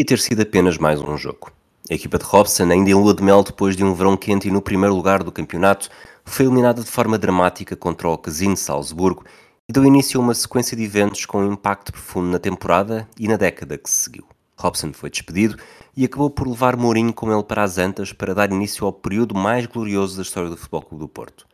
[0.00, 1.52] e ter sido apenas mais um jogo.
[1.90, 4.50] A equipa de Robson, ainda em lua de mel depois de um verão quente e
[4.50, 5.90] no primeiro lugar do campeonato,
[6.24, 9.26] foi eliminada de forma dramática contra o Casino Salzburgo
[9.68, 13.28] e deu início a uma sequência de eventos com um impacto profundo na temporada e
[13.28, 14.24] na década que se seguiu.
[14.56, 15.58] Robson foi despedido
[15.94, 19.34] e acabou por levar Mourinho com ele para as Antas para dar início ao período
[19.34, 21.46] mais glorioso da história do Futebol Clube do Porto.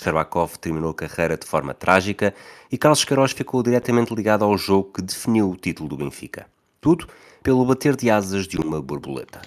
[0.00, 2.32] Sherbakov terminou a carreira de forma trágica
[2.72, 6.46] e Carlos Queiroz ficou diretamente ligado ao jogo que definiu o título do Benfica.
[6.80, 7.06] Tudo
[7.42, 9.40] pelo bater de asas de uma borboleta.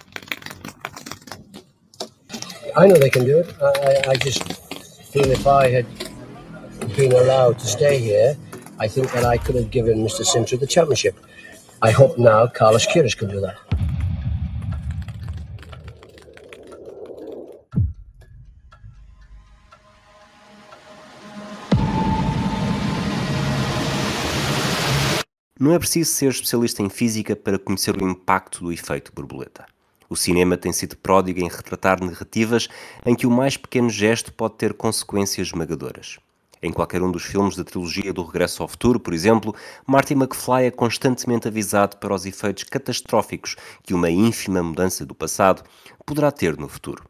[2.75, 3.53] I know they can do it.
[3.61, 4.43] I, I just
[5.11, 5.85] feel if I had
[6.95, 8.37] been allowed to stay here,
[8.79, 10.23] I think that I could have given Mr.
[10.25, 11.15] Sintra the championship.
[11.81, 13.57] I hope now Carlos Queiroz can do that.
[25.61, 29.63] Não é preciso ser especialista em física para conhecer o impacto do efeito borboleta.
[30.09, 32.67] O cinema tem sido pródigo em retratar narrativas
[33.05, 36.17] em que o mais pequeno gesto pode ter consequências esmagadoras.
[36.63, 39.53] Em qualquer um dos filmes da trilogia do Regresso ao Futuro, por exemplo,
[39.85, 45.61] Marty McFly é constantemente avisado para os efeitos catastróficos que uma ínfima mudança do passado
[46.07, 47.03] poderá ter no futuro.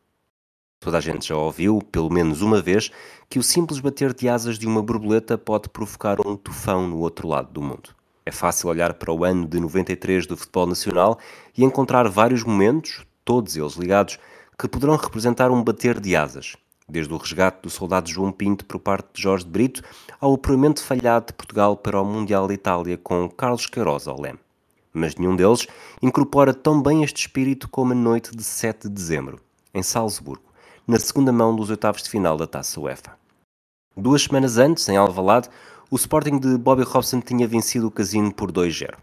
[0.81, 2.91] Toda a gente já ouviu, pelo menos uma vez,
[3.29, 7.29] que o simples bater de asas de uma borboleta pode provocar um tufão no outro
[7.29, 8.00] lado do mundo.
[8.25, 11.17] É fácil olhar para o ano de 93 do futebol nacional
[11.57, 14.19] e encontrar vários momentos, todos eles ligados,
[14.57, 16.55] que poderão representar um bater de asas,
[16.87, 19.83] desde o resgate do soldado João Pinto por parte de Jorge de Brito
[20.19, 24.39] ao apuramento falhado de Portugal para o Mundial da Itália com Carlos Queiroz ao leme.
[24.93, 25.65] Mas nenhum deles
[25.99, 29.39] incorpora tão bem este espírito como a noite de 7 de dezembro,
[29.73, 30.43] em Salzburgo,
[30.85, 33.13] na segunda mão dos oitavos de final da Taça UEFA.
[33.97, 35.49] Duas semanas antes, em Alvalade,
[35.93, 38.95] o Sporting de Bobby Robson tinha vencido o Casino por 2-0.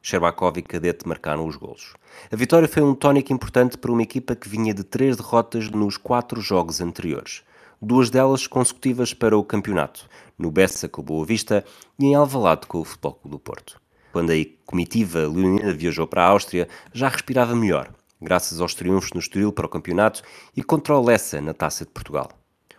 [0.00, 1.94] Sherbakov e Cadete marcaram os golos.
[2.30, 5.96] A vitória foi um tónico importante para uma equipa que vinha de três derrotas nos
[5.96, 7.42] quatro jogos anteriores.
[7.82, 11.64] Duas delas consecutivas para o campeonato, no Bessa com o Boa Vista
[11.98, 13.80] e em Alvalade com o Futebol Clube do Porto.
[14.12, 17.90] Quando a comitiva leonina viajou para a Áustria, já respirava melhor,
[18.22, 20.22] graças aos triunfos no Estoril para o campeonato
[20.56, 22.30] e contra o Lessa na Taça de Portugal.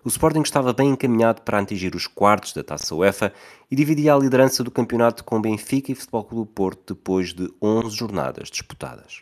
[0.08, 3.34] O Sporting estava bem encaminhado para atingir os quartos da Taça UEFA
[3.70, 7.94] e dividia a liderança do campeonato com Benfica e Futebol Clube Porto depois de 11
[7.94, 9.22] jornadas disputadas.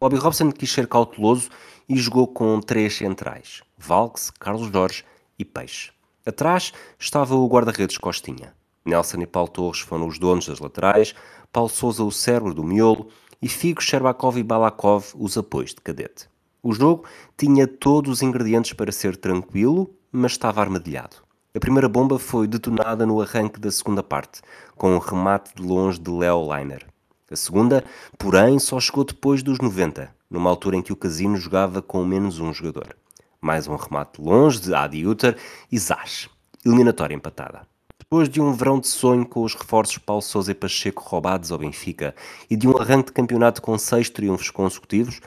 [0.00, 1.50] Bobby Robson quis ser cauteloso
[1.86, 5.04] e jogou com três centrais, Valks, Carlos Jorge
[5.38, 5.90] e Peixe.
[6.24, 8.54] Atrás estava o guarda-redes Costinha.
[8.86, 11.14] Nelson e Paulo Torres foram os donos das laterais,
[11.52, 13.10] Paulo Souza o cérebro do miolo
[13.42, 16.31] e Figo, Sherbakov e Balakov os apoios de cadete.
[16.62, 17.04] O jogo
[17.36, 21.16] tinha todos os ingredientes para ser tranquilo mas estava armadilhado.
[21.54, 24.42] A primeira bomba foi detonada no arranque da segunda parte,
[24.76, 26.86] com um remate de longe de Leo Leiner.
[27.30, 27.82] A segunda,
[28.18, 32.38] porém, só chegou depois dos 90, numa altura em que o Casino jogava com menos
[32.38, 32.94] um jogador.
[33.40, 35.36] Mais um remate de longe de Adi Uter
[35.70, 36.28] e Zaz.
[36.64, 37.66] Eliminatória empatada.
[37.98, 41.58] Depois de um verão de sonho com os reforços Paulo Sousa e Pacheco roubados ao
[41.58, 42.14] Benfica
[42.50, 45.20] e de um arranque de campeonato com seis triunfos consecutivos,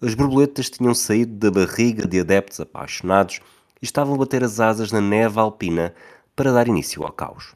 [0.00, 3.40] as borboletas tinham saído da barriga de adeptos apaixonados
[3.82, 5.92] e estavam a bater as asas na neve alpina
[6.36, 7.54] para dar início ao caos.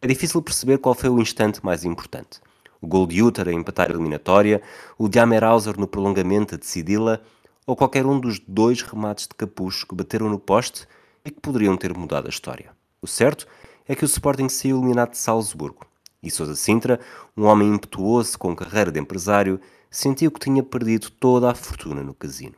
[0.00, 2.40] É difícil perceber qual foi o instante mais importante.
[2.80, 4.60] O gol de Utah a empatar a eliminatória,
[4.98, 7.20] o de Amerhauser no prolongamento a decidi-la,
[7.64, 10.88] ou qualquer um dos dois remates de capucho que bateram no poste
[11.24, 12.72] e que poderiam ter mudado a história.
[13.00, 13.46] O certo
[13.86, 15.86] é que o Sporting saiu eliminado de Salzburgo.
[16.20, 16.98] E Sousa Sintra,
[17.36, 19.60] um homem impetuoso com carreira de empresário,
[19.92, 22.54] sentiu que tinha perdido toda a fortuna no casino.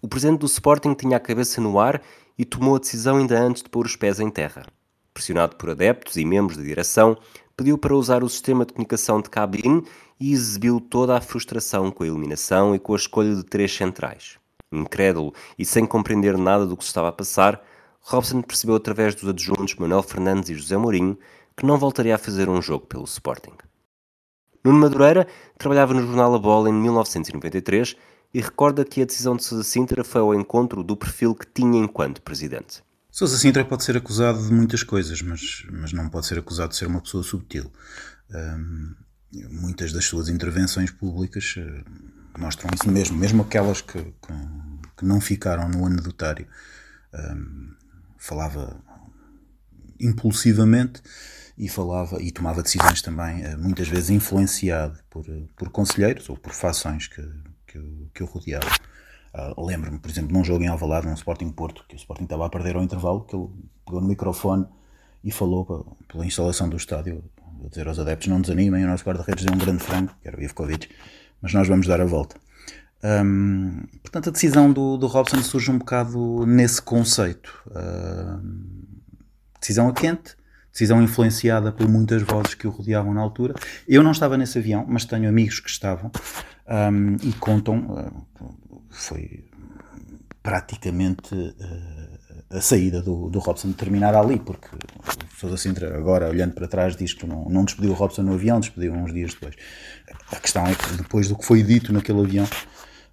[0.00, 2.00] O presidente do Sporting tinha a cabeça no ar
[2.38, 4.66] e tomou a decisão ainda antes de pôr os pés em terra.
[5.12, 7.16] Pressionado por adeptos e membros da direção,
[7.56, 9.82] pediu para usar o sistema de comunicação de cabine
[10.20, 14.38] e exibiu toda a frustração com a eliminação e com a escolha de três centrais.
[14.70, 17.60] Incrédulo e sem compreender nada do que se estava a passar,
[18.00, 21.18] Robson percebeu através dos adjuntos Manuel Fernandes e José Mourinho
[21.56, 23.67] que não voltaria a fazer um jogo pelo Sporting.
[24.64, 25.26] Nuno Madureira
[25.56, 27.96] trabalhava no jornal A Bola em 1993
[28.32, 31.78] e recorda que a decisão de Sousa Sintra foi ao encontro do perfil que tinha
[31.78, 32.82] enquanto presidente.
[33.10, 36.76] Sousa Sintra pode ser acusado de muitas coisas, mas, mas não pode ser acusado de
[36.76, 37.72] ser uma pessoa subtil.
[39.50, 41.84] Muitas das suas intervenções públicas uh,
[42.38, 44.32] mostram isso mesmo, mesmo aquelas que, que,
[44.96, 46.46] que não ficaram no anedotário.
[48.16, 48.80] Falava
[50.00, 51.02] impulsivamente
[51.58, 55.24] e falava e tomava decisões também uh, muitas vezes influenciado por,
[55.56, 57.22] por conselheiros ou por fações que,
[57.66, 58.70] que, que o rodeava.
[59.34, 62.46] Uh, Lembro-me, por exemplo, num jogo em Alvalade, num Sporting Porto, que o Sporting estava
[62.46, 63.48] a perder ao intervalo, que ele
[63.84, 64.66] pegou no microfone
[65.24, 67.24] e falou pela instalação do estádio,
[67.64, 70.36] a dizer aos adeptos, não desanimem, o nosso guarda-redes deu um grande frango, que era
[70.36, 70.88] o Ivkovic,
[71.42, 72.36] mas nós vamos dar a volta.
[74.02, 77.52] Portanto, a decisão do, do Robson surge um bocado nesse conceito.
[79.60, 80.37] decisão a quente,
[80.78, 83.54] decisão influenciada por muitas vozes que o rodeavam na altura.
[83.88, 86.10] Eu não estava nesse avião, mas tenho amigos que estavam
[86.68, 87.78] um, e contam.
[87.78, 89.44] Uh, foi
[90.40, 94.68] praticamente uh, a saída do, do Robson terminar ali, porque
[95.36, 98.60] Sousa Sintra, agora olhando para trás, diz que não, não despediu o Robson no avião,
[98.60, 99.56] despediu uns dias depois.
[100.32, 102.46] A questão é que depois do que foi dito naquele avião,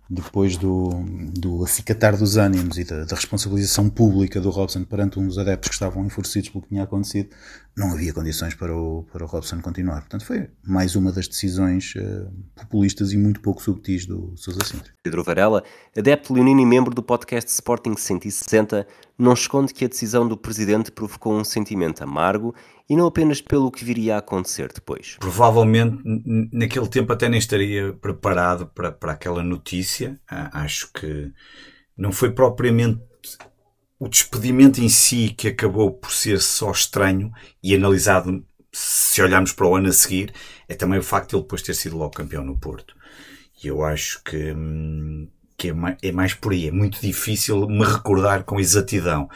[0.10, 0.90] depois do,
[1.34, 5.76] do acicatar dos ânimos e da, da, responsabilização pública do Robson perante uns adeptos que
[5.76, 7.30] estavam enfurecidos pelo que tinha acontecido,
[7.76, 10.02] não havia condições para o, para o Robson continuar.
[10.02, 14.94] Portanto, foi mais uma das decisões uh, populistas e muito pouco subtis do Sousa Sintra.
[15.04, 15.62] Pedro Varela,
[15.96, 18.88] adepto leonino e membro do podcast Sporting 160,
[19.18, 22.56] não esconde que a decisão do presidente provocou um sentimento amargo
[22.90, 25.18] e não apenas pelo que viria a acontecer depois.
[25.20, 26.02] Provavelmente
[26.54, 30.20] naquele tempo até nem estaria preparado para, para aquela notícia.
[30.30, 31.32] Ah, acho que
[31.98, 33.02] não foi propriamente
[34.00, 37.32] o despedimento em si que acabou por ser só estranho
[37.64, 40.34] e analisado se olharmos para o ano a seguir,
[40.68, 42.96] é também o facto de ele depois ter sido logo campeão no Porto.
[43.64, 46.68] E eu acho que, hum, que é, mais, é mais por aí.
[46.68, 49.30] É muito difícil me recordar com exatidão.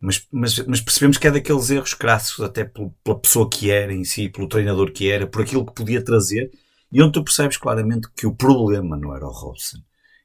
[0.00, 4.04] Mas, mas, mas, percebemos que é daqueles erros crassos, até pela pessoa que era em
[4.04, 6.50] si, pelo treinador que era, por aquilo que podia trazer,
[6.90, 9.78] e onde tu percebes claramente que o problema não era o Robson.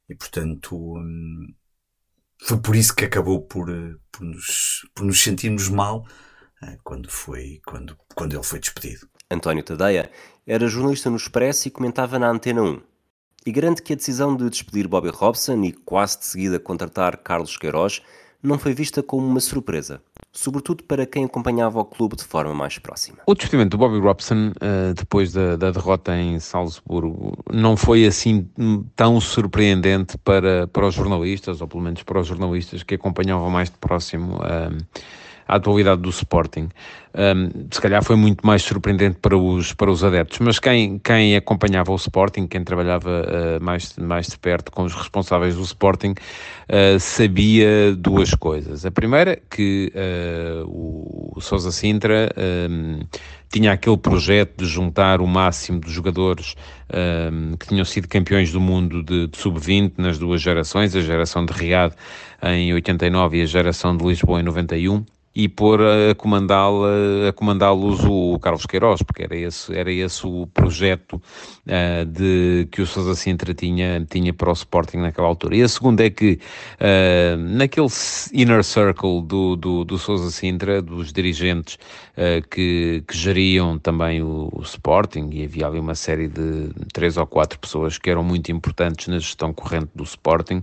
[0.09, 1.53] E portanto, hum,
[2.41, 6.05] foi por isso que acabou por, eh, por, nos, por nos sentirmos mal
[6.61, 9.07] eh, quando, foi, quando, quando ele foi despedido.
[9.29, 10.11] António Tadeia
[10.45, 12.81] era jornalista no Expresso e comentava na Antena 1.
[13.45, 17.57] E garante que a decisão de despedir Bobby Robson e quase de seguida contratar Carlos
[17.57, 18.01] Queiroz
[18.41, 20.01] não foi vista como uma surpresa,
[20.35, 23.19] sobretudo para quem acompanhava o clube de forma mais próxima.
[23.25, 28.47] O despedimento do Bobby Robson, uh, depois da, da, derrota em Salzburgo, não foi assim
[28.95, 33.69] tão surpreendente para, para os jornalistas, ou pelo menos para os jornalistas que acompanhavam mais
[33.69, 34.35] de próximo.
[34.35, 34.85] Uh,
[35.47, 36.69] a atualidade do Sporting.
[37.17, 41.35] Um, se calhar foi muito mais surpreendente para os, para os adeptos, mas quem, quem
[41.35, 46.11] acompanhava o Sporting, quem trabalhava uh, mais, mais de perto com os responsáveis do Sporting,
[46.11, 48.85] uh, sabia duas coisas.
[48.85, 52.29] A primeira, que uh, o Sousa Sintra
[52.69, 52.99] um,
[53.49, 56.55] tinha aquele projeto de juntar o máximo de jogadores
[57.31, 61.45] um, que tinham sido campeões do mundo de, de sub-20 nas duas gerações, a geração
[61.45, 61.93] de Riad
[62.43, 65.05] em 89 e a geração de Lisboa em 91
[65.35, 70.47] e pôr a comandá-los a comandá o Carlos Queiroz, porque era esse, era esse o
[70.47, 75.57] projeto uh, de, que o Sousa Sintra tinha, tinha para o Sporting naquela altura.
[75.57, 76.39] E a segunda é que
[76.79, 77.87] uh, naquele
[78.33, 81.75] inner circle do, do, do Sousa Sintra, dos dirigentes
[82.13, 87.17] uh, que, que geriam também o, o, Sporting, e havia ali uma série de três
[87.17, 90.61] ou quatro pessoas que eram muito importantes na gestão corrente do Sporting,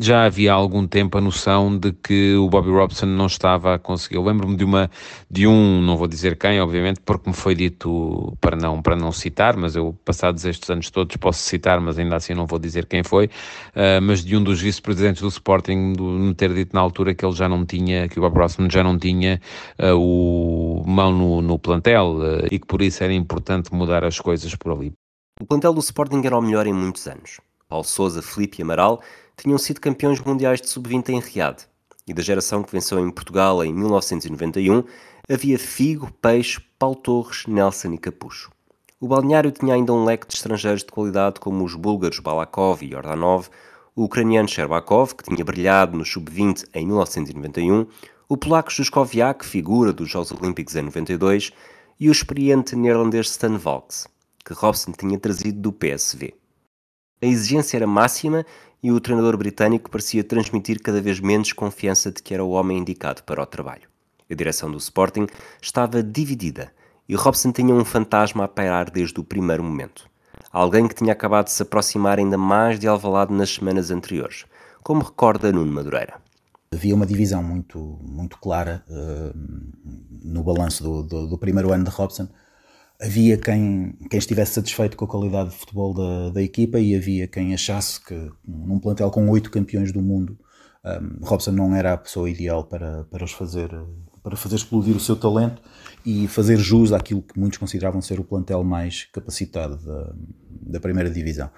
[0.00, 3.71] já havia há algum tempo a noção de que o Bobby Robson não estava
[4.10, 4.90] Eu lembro-me de uma
[5.30, 9.12] de um, não vou dizer quem, obviamente, porque me foi dito para não para não
[9.12, 12.86] citar, mas eu passados estes anos todos posso citar, mas ainda assim não vou dizer
[12.86, 16.80] quem foi, uh, mas de um dos vice-presidentes do Sporting do, me ter dito na
[16.80, 19.40] altura que ele já não tinha, que o Rossman já não tinha
[19.78, 24.18] uh, o mão no, no plantel uh, e que por isso era importante mudar as
[24.18, 24.92] coisas por ali.
[25.40, 27.40] O plantel do Sporting era o melhor em muitos anos.
[27.68, 29.02] Paulo Sousa, Felipe e Amaral
[29.36, 31.64] tinham sido campeões mundiais de sub-20 em Riad
[32.06, 34.84] e da geração que venceu em Portugal em 1991,
[35.30, 38.50] havia Figo, Peixe, Paulo Torres, Nelson e Capucho.
[39.00, 42.94] O balneário tinha ainda um leque de estrangeiros de qualidade como os búlgaros Balakov e
[42.94, 43.48] Ordanov,
[43.94, 47.86] o ucraniano Sherbakov, que tinha brilhado no Sub-20 em 1991,
[48.28, 51.52] o polaco Juskowiak, figura dos Jogos Olímpicos em 92,
[52.00, 54.08] e o experiente neerlandês Stan Valks,
[54.44, 56.34] que Robson tinha trazido do PSV.
[57.22, 58.44] A exigência era máxima
[58.82, 62.78] e o treinador britânico parecia transmitir cada vez menos confiança de que era o homem
[62.78, 63.88] indicado para o trabalho.
[64.28, 65.26] A direção do Sporting
[65.60, 66.72] estava dividida
[67.08, 70.10] e Robson tinha um fantasma a pairar desde o primeiro momento.
[70.50, 74.46] Alguém que tinha acabado de se aproximar ainda mais de Alvalade nas semanas anteriores,
[74.82, 76.14] como recorda Nuno Madureira.
[76.72, 79.36] Havia uma divisão muito, muito clara uh,
[80.24, 82.28] no balanço do, do, do primeiro ano de Robson
[83.02, 87.26] havia quem, quem estivesse satisfeito com a qualidade de futebol da, da equipa e havia
[87.26, 90.38] quem achasse que num plantel com oito campeões do mundo
[90.84, 93.70] um, Robson não era a pessoa ideal para, para os fazer
[94.22, 95.60] para fazer explodir o seu talento
[96.06, 100.14] e fazer jus àquilo que muitos consideravam ser o plantel mais capacitado da,
[100.50, 101.50] da primeira divisão.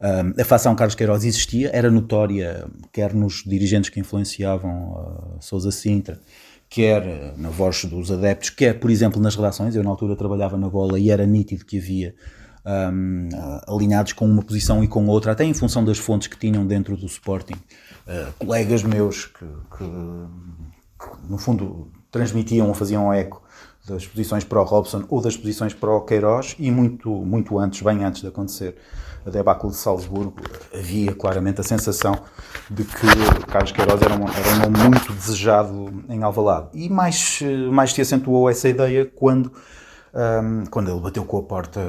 [0.00, 5.72] Um, a facção Carlos Queiroz existia, era notória, quer nos dirigentes que influenciavam uh, Sousa
[5.72, 6.20] Sintra,
[6.68, 9.76] quer na voz dos adeptos, quer, por exemplo, nas relações.
[9.76, 12.14] Eu, na altura, trabalhava na bola e era nítido que havia
[12.64, 13.28] um,
[13.66, 16.96] alinhados com uma posição e com outra, até em função das fontes que tinham dentro
[16.96, 17.54] do Sporting.
[17.54, 19.84] Uh, colegas meus que, que,
[20.98, 23.42] que, no fundo, transmitiam ou faziam eco
[23.86, 27.82] das posições para o Robson ou das posições para o Queiroz e muito, muito antes,
[27.82, 28.76] bem antes de acontecer
[29.26, 30.34] a debacle de Salzburgo,
[30.72, 32.18] havia claramente a sensação
[32.70, 33.06] de que
[33.50, 36.68] Carlos Queiroz era um, era um nome muito desejado em Alvalade.
[36.74, 37.40] E mais,
[37.70, 39.52] mais se acentuou essa ideia quando
[40.14, 41.80] um, quando ele bateu com a porta,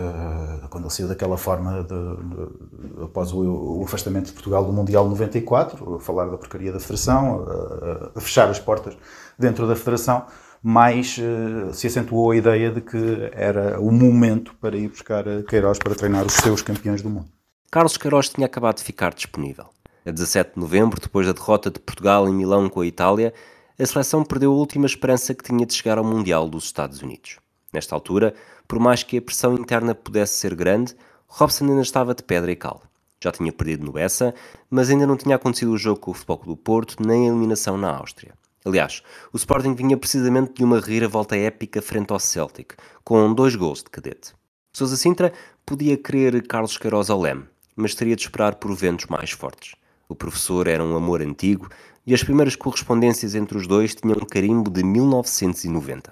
[0.71, 5.07] quando ele saiu daquela forma de, de, após o, o, afastamento de Portugal do Mundial
[5.07, 8.97] 94, a falar da porcaria da Federação, a, a fechar as portas
[9.37, 10.25] dentro da Federação,
[10.67, 15.77] mais uh, se acentuou a ideia de que era o momento para ir buscar Queiroz
[15.77, 17.27] para treinar os seus campeões do mundo.
[17.69, 19.67] Carlos Queiroz tinha acabado de ficar disponível.
[20.03, 23.31] A 17 de novembro, depois da derrota de Portugal em Milão com a Itália,
[23.77, 27.37] a seleção perdeu a última esperança que tinha de chegar ao Mundial dos Estados Unidos.
[27.71, 28.33] Nesta altura,
[28.67, 30.95] por mais que a pressão interna pudesse ser grande,
[31.27, 32.81] Robson ainda estava de pedra e cal.
[33.23, 34.33] Já tinha perdido no Bessa,
[34.67, 37.77] mas ainda não tinha acontecido o jogo com o Futebol do Porto, nem a eliminação
[37.77, 38.33] na Áustria.
[38.65, 43.83] Aliás, o Sporting vinha precisamente de uma reviravolta épica frente ao Celtic, com dois gols
[43.83, 44.33] de cadete.
[44.73, 45.31] Sousa Sintra
[45.63, 47.45] podia querer Carlos Queiroz ao leme,
[47.75, 49.75] mas teria de esperar por ventos mais fortes.
[50.09, 51.69] O professor era um amor antigo
[52.07, 56.11] e as primeiras correspondências entre os dois tinham um carimbo de 1990.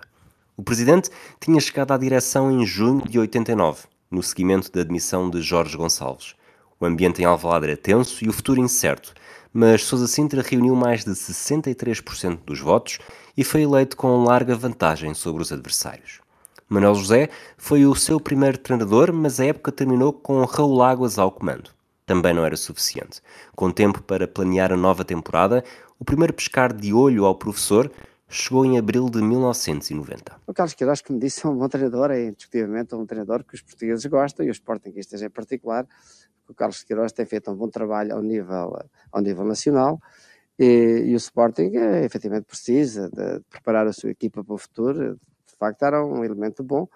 [0.55, 5.41] O presidente tinha chegado à direção em junho de 89, no seguimento da admissão de
[5.41, 6.36] Jorge Gonçalves.
[6.79, 9.13] O ambiente em Alvalade era tenso e o futuro incerto,
[9.53, 12.98] mas Sousa Sintra reuniu mais de 63% dos votos
[13.38, 16.19] e foi eleito com larga vantagem sobre os adversários.
[16.67, 21.31] Manuel José foi o seu primeiro treinador, mas a época terminou com Raul Águas ao
[21.31, 21.69] comando.
[22.05, 23.22] Também não era suficiente.
[23.55, 25.63] Com tempo para planear a nova temporada,
[26.00, 27.91] o primeiro pescar de olho ao professor
[28.27, 30.36] chegou em abril de 1990.
[30.48, 33.53] O Carlos Queiroz, que me disse, é um bom treinador, é indiscutivelmente um treinador que
[33.53, 35.88] os portugueses gostam e os sportinguistas em particular.
[36.53, 38.79] O Carlos Queiroz tem feito um bom trabalho ao nível,
[39.12, 40.00] ao nível nacional
[40.57, 45.15] e, e o Sporting é, efetivamente precisa de preparar a sua equipa para o futuro.
[45.15, 46.88] De facto, era um elemento bom.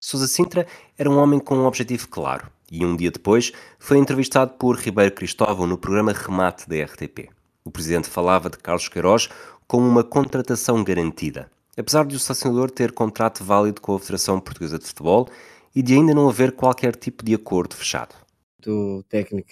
[0.00, 4.54] Sousa Sintra era um homem com um objetivo claro e um dia depois foi entrevistado
[4.54, 7.28] por Ribeiro Cristóvão no programa Remate da RTP.
[7.64, 9.28] O presidente falava de Carlos Queiroz
[9.66, 14.78] como uma contratação garantida, apesar de o selecionador ter contrato válido com a Federação Portuguesa
[14.78, 15.28] de Futebol
[15.74, 18.25] e de ainda não haver qualquer tipo de acordo fechado.
[18.66, 19.50] O técnico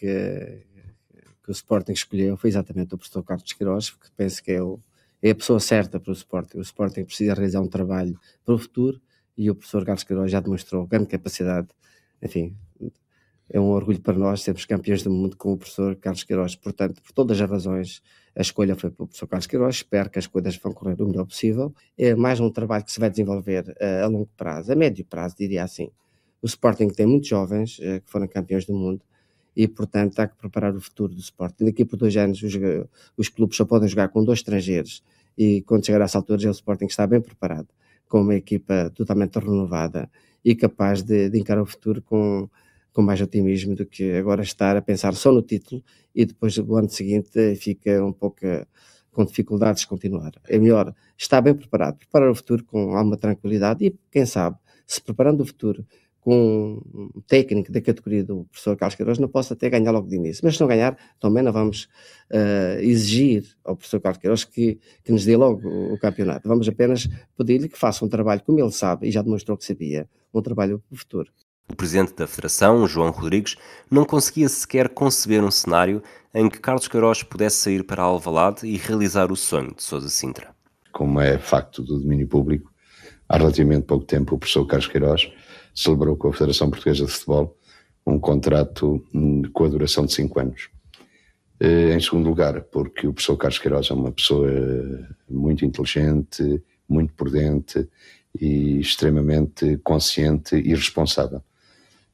[1.45, 4.81] que o Sporting escolheu foi exatamente o professor Carlos Queiroz, que penso que é, o,
[5.23, 6.59] é a pessoa certa para o Sporting.
[6.59, 9.01] O Sporting precisa realizar um trabalho para o futuro
[9.37, 11.69] e o professor Carlos Queiroz já demonstrou grande capacidade.
[12.23, 12.57] Enfim,
[13.51, 16.57] é um orgulho para nós sermos campeões do mundo com o professor Carlos Queiroz.
[16.57, 18.03] Portanto, por todas as razões,
[18.35, 19.77] a escolha foi para o professor Carlos Queiroz.
[19.77, 21.75] Espero que as coisas vão correr o melhor possível.
[21.97, 25.37] É mais um trabalho que se vai desenvolver uh, a longo prazo, a médio prazo,
[25.39, 25.91] diria assim.
[26.45, 29.01] O Sporting tem muitos jovens uh, que foram campeões do mundo
[29.57, 31.65] e, portanto, há que preparar o futuro do Sporting.
[31.65, 32.53] Daqui por dois anos, os,
[33.17, 35.03] os clubes só podem jogar com dois estrangeiros
[35.39, 37.69] e, quando chegar a essa altura, o Sporting está bem preparado,
[38.07, 40.11] com uma equipa totalmente renovada
[40.45, 42.47] e capaz de, de encarar o futuro com
[42.93, 45.83] com mais otimismo do que agora estar a pensar só no título
[46.15, 48.39] e depois do ano seguinte fica um pouco
[49.11, 50.31] com dificuldades de continuar.
[50.49, 55.01] É melhor estar bem preparado, preparar o futuro com alguma tranquilidade e, quem sabe, se
[55.01, 55.85] preparando o futuro
[56.25, 60.17] com um técnico da categoria do professor Carlos Queiroz, não possa até ganhar logo de
[60.17, 60.41] início.
[60.43, 61.87] Mas se não ganhar, também não vamos
[62.31, 66.49] uh, exigir ao professor Carlos Queiroz que, que nos dê logo o, o campeonato.
[66.49, 70.09] Vamos apenas pedir-lhe que faça um trabalho como ele sabe e já demonstrou que sabia,
[70.33, 71.31] um trabalho para o futuro.
[71.71, 73.57] O presidente da Federação, João Rodrigues,
[73.91, 76.03] não conseguia sequer conceber um cenário
[76.35, 80.55] em que Carlos Queiroz pudesse sair para Alvalade e realizar o sonho de Sousa Sintra.
[80.91, 82.73] Como é facto do domínio público,
[83.29, 85.31] há relativamente pouco tempo o professor Carlos Queiroz
[85.75, 87.57] celebrou com a Federação Portuguesa de Futebol
[88.07, 89.05] um contrato
[89.53, 90.69] com a duração de cinco anos.
[91.59, 94.51] Eh, em segundo lugar, porque o professor Carlos Queiroz é uma pessoa
[95.29, 97.89] muito inteligente, muito prudente
[98.39, 101.43] e extremamente consciente e responsável.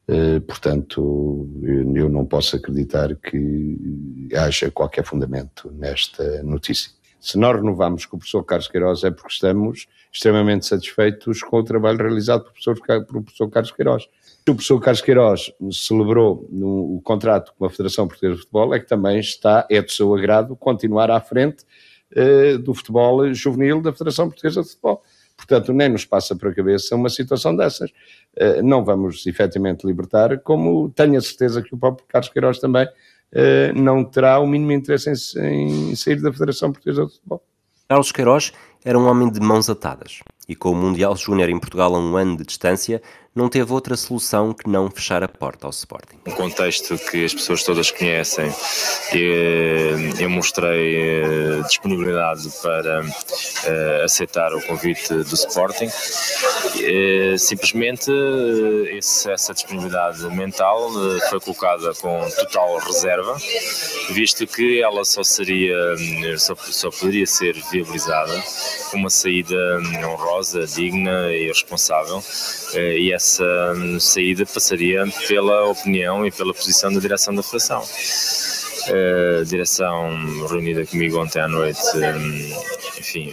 [0.06, 1.48] Eh, portanto,
[1.94, 6.90] eu não posso acreditar que haja qualquer fundamento nesta notícia.
[7.20, 11.64] Se nós renovamos com o professor Carlos Queiroz é porque estamos extremamente satisfeitos com o
[11.64, 14.08] trabalho realizado pelo professor, pelo professor Carlos Queiroz.
[14.48, 18.80] O professor Carlos Queiroz celebrou no, o contrato com a Federação Portuguesa de Futebol, é
[18.80, 21.64] que também está, é do seu agrado, continuar à frente
[22.16, 25.02] uh, do futebol juvenil da Federação Portuguesa de Futebol.
[25.36, 27.90] Portanto, nem nos passa por a cabeça uma situação dessas.
[28.36, 32.86] Uh, não vamos efetivamente libertar, como tenho a certeza que o próprio Carlos Queiroz também
[32.86, 37.42] uh, não terá o mínimo interesse em, em sair da Federação Portuguesa de Futebol.
[37.88, 38.52] Carlos Queiroz
[38.84, 40.20] era um homem de mãos atadas.
[40.48, 43.02] E com o Mundial Júnior em Portugal a um ano de distância,
[43.34, 46.16] não teve outra solução que não fechar a porta ao Sporting.
[46.26, 48.52] Um contexto que as pessoas todas conhecem,
[50.18, 53.04] eu mostrei eh, disponibilidade para
[53.64, 55.88] eh, aceitar o convite do Sporting.
[56.82, 58.10] Eh, simplesmente
[58.98, 60.90] essa disponibilidade mental
[61.28, 63.36] foi colocada com total reserva,
[64.10, 65.76] visto que ela só seria,
[66.36, 68.42] só poderia ser viabilizada
[68.90, 69.56] com uma saída
[70.04, 72.22] honrosa, digna e responsável
[72.74, 73.29] e essa
[74.00, 77.82] saída passaria pela opinião e pela posição da direção da Federação.
[78.88, 80.08] A direção
[80.48, 81.80] reunida comigo ontem à noite,
[82.98, 83.32] enfim,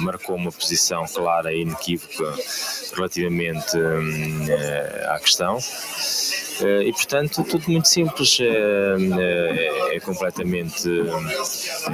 [0.00, 2.34] marcou uma posição clara e inequívoca
[2.94, 3.76] relativamente
[5.08, 5.58] à questão.
[6.84, 10.88] E portanto, tudo muito simples, é, é completamente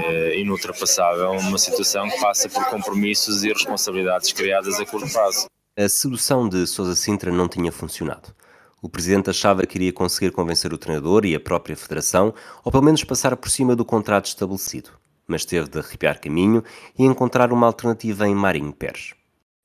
[0.05, 5.47] é, inultrapassável uma situação que passa por compromissos e responsabilidades criadas a curto prazo.
[5.79, 8.35] A sedução de Sousa Sintra não tinha funcionado.
[8.81, 12.33] O presidente achava que iria conseguir convencer o treinador e a própria federação,
[12.65, 14.89] ou pelo menos passar por cima do contrato estabelecido,
[15.29, 16.65] mas teve de arrepiar caminho
[16.99, 19.13] e encontrar uma alternativa em Marinho Pérez.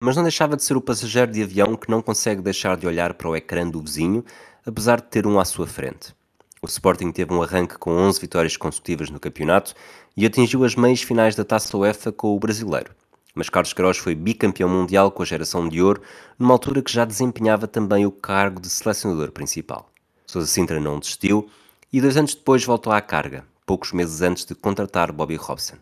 [0.01, 3.13] Mas não deixava de ser o passageiro de avião que não consegue deixar de olhar
[3.13, 4.25] para o ecrã do vizinho,
[4.65, 6.13] apesar de ter um à sua frente.
[6.61, 9.73] O Sporting teve um arranque com 11 vitórias consecutivas no campeonato
[10.17, 12.91] e atingiu as meias finais da Taça UEFA com o brasileiro
[13.33, 16.01] mas Carlos Queiroz foi bicampeão mundial com a geração de ouro,
[16.37, 19.89] numa altura que já desempenhava também o cargo de selecionador principal.
[20.25, 21.49] Sousa Sintra não desistiu
[21.91, 25.75] e dois anos depois voltou à carga, poucos meses antes de contratar Bobby Robson.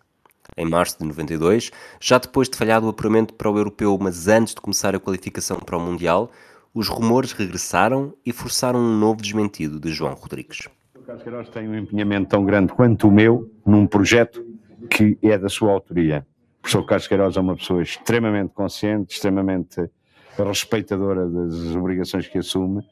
[0.57, 4.53] Em março de 92, já depois de falhado o apuramento para o europeu, mas antes
[4.53, 6.31] de começar a qualificação para o Mundial,
[6.73, 10.67] os rumores regressaram e forçaram um novo desmentido de João Rodrigues.
[10.95, 14.45] O Carlos Queiroz tem um empenhamento tão grande quanto o meu num projeto
[14.89, 16.25] que é da sua autoria.
[16.59, 19.89] O professor Carlos Queiroz é uma pessoa extremamente consciente, extremamente
[20.37, 22.83] respeitadora das obrigações que assume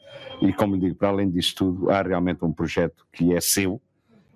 [0.42, 3.82] e, como lhe digo, para além disso tudo, há realmente um projeto que é seu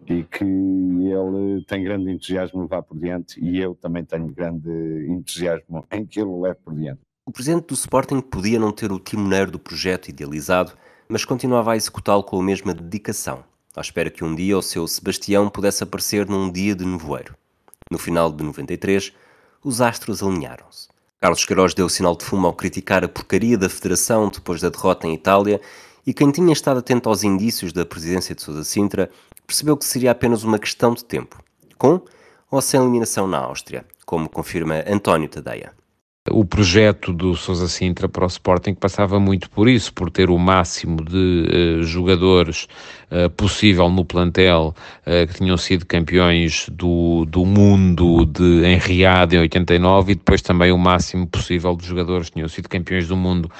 [0.07, 4.69] e que ele tem grande entusiasmo em levar por diante e eu também tenho grande
[5.07, 7.01] entusiasmo em que ele leve por diante.
[7.25, 10.73] O presidente do Sporting podia não ter o timoneiro do projeto idealizado,
[11.07, 13.43] mas continuava a executá-lo com a mesma dedicação,
[13.75, 17.35] à espera que um dia o seu Sebastião pudesse aparecer num dia de nevoeiro.
[17.91, 19.11] No final de 93,
[19.61, 20.87] os astros alinharam-se.
[21.19, 25.05] Carlos Queiroz deu sinal de fumo ao criticar a porcaria da federação depois da derrota
[25.05, 25.59] em Itália
[26.07, 29.11] e quem tinha estado atento aos indícios da presidência de Sousa Sintra
[29.45, 31.43] percebeu que seria apenas uma questão de tempo,
[31.77, 32.01] com
[32.49, 35.73] ou sem eliminação na Áustria, como confirma António Tadeia.
[36.29, 40.37] O projeto do Sousa Sintra para o Sporting passava muito por isso, por ter o
[40.37, 42.67] máximo de uh, jogadores
[43.09, 49.33] uh, possível no plantel uh, que tinham sido campeões do, do mundo de, em Riad
[49.33, 53.17] em 89 e depois também o máximo possível de jogadores que tinham sido campeões do
[53.17, 53.51] mundo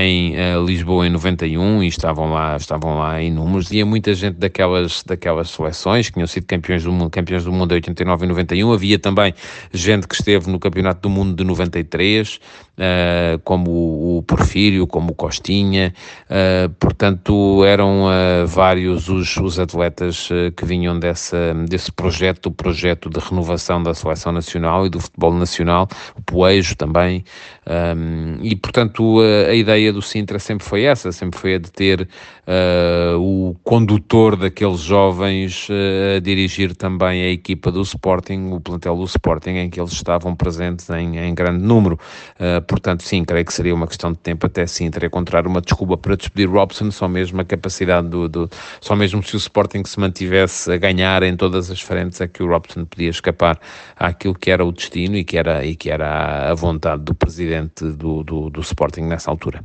[0.00, 3.66] em Lisboa em 91 e estavam lá, estavam lá em números.
[3.66, 7.72] Havia muita gente daquelas, daquelas seleções que tinham sido campeões do mundo, campeões do mundo
[7.72, 8.72] em 89 e 91.
[8.72, 9.34] Havia também
[9.70, 12.40] gente que esteve no Campeonato do Mundo de 93,
[12.78, 15.92] uh, como o Porfírio, como o Costinha,
[16.30, 23.10] uh, portanto eram uh, vários os, os atletas que vinham dessa, desse projeto, o projeto
[23.10, 27.24] de renovação da seleção nacional e do futebol nacional, o Poejo também,
[27.66, 31.70] um, e portanto a, a, ideia do Sintra sempre foi essa, sempre foi a de
[31.70, 32.08] ter
[33.18, 35.68] o condutor daqueles jovens
[36.16, 40.34] a dirigir também a equipa do Sporting, o plantel do Sporting em que eles estavam
[40.34, 41.98] presentes em, em grande número.
[42.38, 45.60] Uh, portanto, sim, creio que seria uma questão de tempo até sim ter encontrar uma
[45.60, 48.50] desculpa para despedir Robson, só mesmo a capacidade do, do,
[48.80, 52.42] só mesmo se o Sporting se mantivesse a ganhar em todas as frentes é que
[52.42, 53.58] o Robson podia escapar
[53.96, 57.84] àquilo que era o destino e que era, e que era a vontade do presidente
[57.84, 59.64] do, do, do Sporting nessa altura.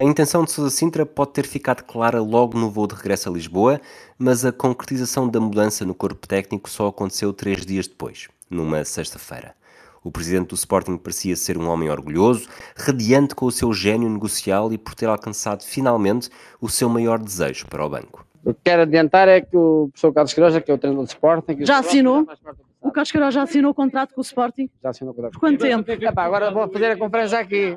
[0.00, 3.32] A intenção de Sousa Sintra pode ter ficado clara logo no voo de regresso a
[3.32, 3.80] Lisboa,
[4.16, 9.57] mas a concretização da mudança no corpo técnico só aconteceu três dias depois, numa sexta-feira.
[10.02, 14.72] O presidente do Sporting parecia ser um homem orgulhoso, radiante com o seu gênio negocial
[14.72, 16.30] e por ter alcançado finalmente
[16.60, 18.26] o seu maior desejo para o banco.
[18.44, 21.08] O que quero adiantar é que o professor Carlos Queiroz, que é o treinador do
[21.08, 21.56] Sporting...
[21.60, 22.26] Já assinou?
[22.80, 24.70] O Carlos Queiroz já assinou o contrato com o Sporting?
[24.82, 25.32] Já assinou o contrato.
[25.32, 25.90] Por quanto tempo?
[25.90, 27.76] Epá, agora vou fazer a conferência aqui.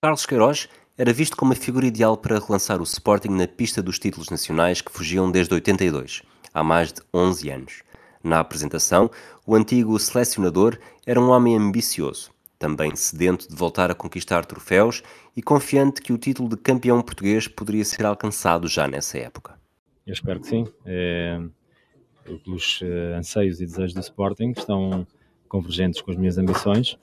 [0.00, 3.98] Carlos Queiroz era visto como a figura ideal para relançar o Sporting na pista dos
[3.98, 6.22] títulos nacionais que fugiam desde 82,
[6.54, 7.82] há mais de 11 anos.
[8.22, 9.10] Na apresentação,
[9.46, 15.02] o antigo selecionador era um homem ambicioso, também sedento de voltar a conquistar troféus
[15.34, 19.58] e confiante que o título de campeão português poderia ser alcançado já nessa época.
[20.06, 20.66] Eu espero que sim.
[20.84, 21.40] É,
[22.46, 25.06] os eh, anseios e desejos do Sporting estão
[25.48, 26.98] convergentes com as minhas ambições.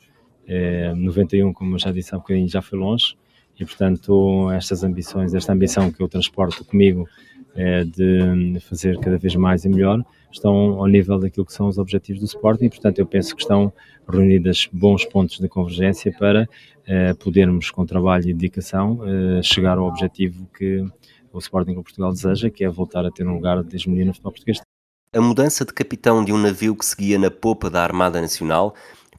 [0.48, 3.18] É, 91, como já disse há bocadinho, já foi longe
[3.60, 7.08] e portanto estas ambições, esta ambição que eu transporto comigo
[7.58, 11.78] é, de fazer cada vez mais e melhor, estão ao nível daquilo que são os
[11.78, 13.74] objetivos do Sporting e portanto eu penso que estão
[14.08, 16.48] reunidas bons pontos de convergência para
[16.86, 20.86] eh, podermos com trabalho e dedicação eh, chegar ao objetivo que
[21.34, 24.14] o Sporting com Portugal deseja, que é voltar a ter um lugar de hegemonia no
[24.14, 24.62] futebol português.
[25.14, 28.76] A mudança de capitão de um navio que seguia na popa da Armada Nacional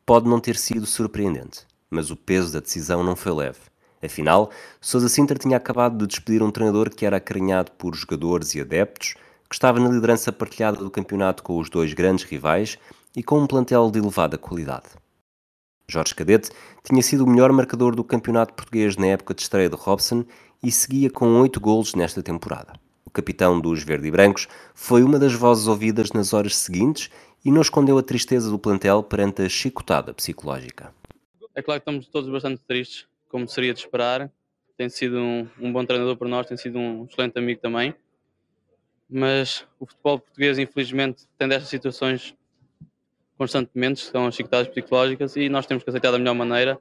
[0.07, 3.68] pode não ter sido surpreendente, mas o peso da decisão não foi leve.
[4.03, 8.61] Afinal, Sousa Sinter tinha acabado de despedir um treinador que era acarinhado por jogadores e
[8.61, 9.15] adeptos,
[9.49, 12.79] que estava na liderança partilhada do campeonato com os dois grandes rivais
[13.17, 14.87] e com um plantel de elevada qualidade.
[15.91, 16.51] Jorge Cadete
[16.85, 20.25] tinha sido o melhor marcador do campeonato português na época de estreia de Robson
[20.63, 22.75] e seguia com oito golos nesta temporada.
[23.07, 27.09] O capitão dos Verde e Brancos foi uma das vozes ouvidas nas horas seguintes
[27.43, 30.93] e não escondeu a tristeza do plantel perante a chicotada psicológica.
[31.55, 34.31] É claro que estamos todos bastante tristes, como seria de esperar.
[34.77, 37.95] Tem sido um, um bom treinador para nós, tem sido um excelente amigo também.
[39.11, 42.35] Mas o futebol português, infelizmente, tem destas situações
[43.37, 46.79] constantemente, são as chicotadas psicológicas, e nós temos que aceitar da melhor maneira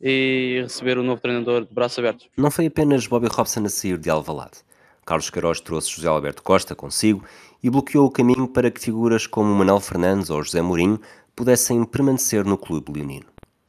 [0.00, 2.28] e receber o novo treinador de braços abertos.
[2.36, 4.58] Não foi apenas Bobby Robson a sair de Alvalade.
[5.06, 7.24] Carlos Queiroz trouxe José Alberto Costa consigo
[7.62, 11.00] e bloqueou o caminho para que figuras como Manuel Fernandes ou José Mourinho
[11.36, 13.26] pudessem permanecer no clube leonino.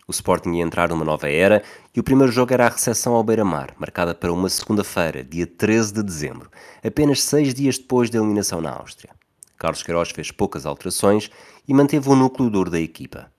[0.07, 3.23] O Sporting ia entrar numa nova era e o primeiro jogo era a recepção ao
[3.23, 6.51] Beira-Mar, marcada para uma segunda-feira, dia 13 de dezembro,
[6.83, 9.15] apenas seis dias depois da eliminação na Áustria.
[9.57, 11.31] Carlos Queiroz fez poucas alterações
[11.67, 13.31] e manteve o núcleo duro da equipa.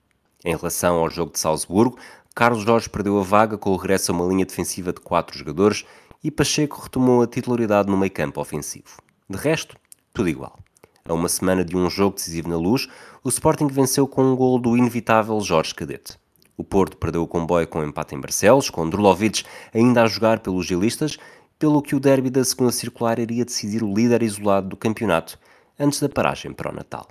[0.43, 1.97] Em relação ao jogo de Salzburgo,
[2.35, 5.85] Carlos Jorge perdeu a vaga com o regresso a uma linha defensiva de quatro jogadores
[6.21, 8.97] e Pacheco retomou a titularidade no meio campo ofensivo.
[9.29, 9.77] De resto,
[10.13, 10.59] tudo igual.
[11.07, 12.89] A uma semana de um jogo decisivo na luz,
[13.23, 16.17] o Sporting venceu com um gol do inevitável Jorge Cadete.
[16.57, 20.39] O Porto perdeu o comboio com um empate em Barcelos, com Drulovic ainda a jogar
[20.39, 21.19] pelos gilistas,
[21.59, 25.37] pelo que o derby da segunda circular iria decidir o líder isolado do campeonato,
[25.79, 27.07] antes da paragem para o Natal.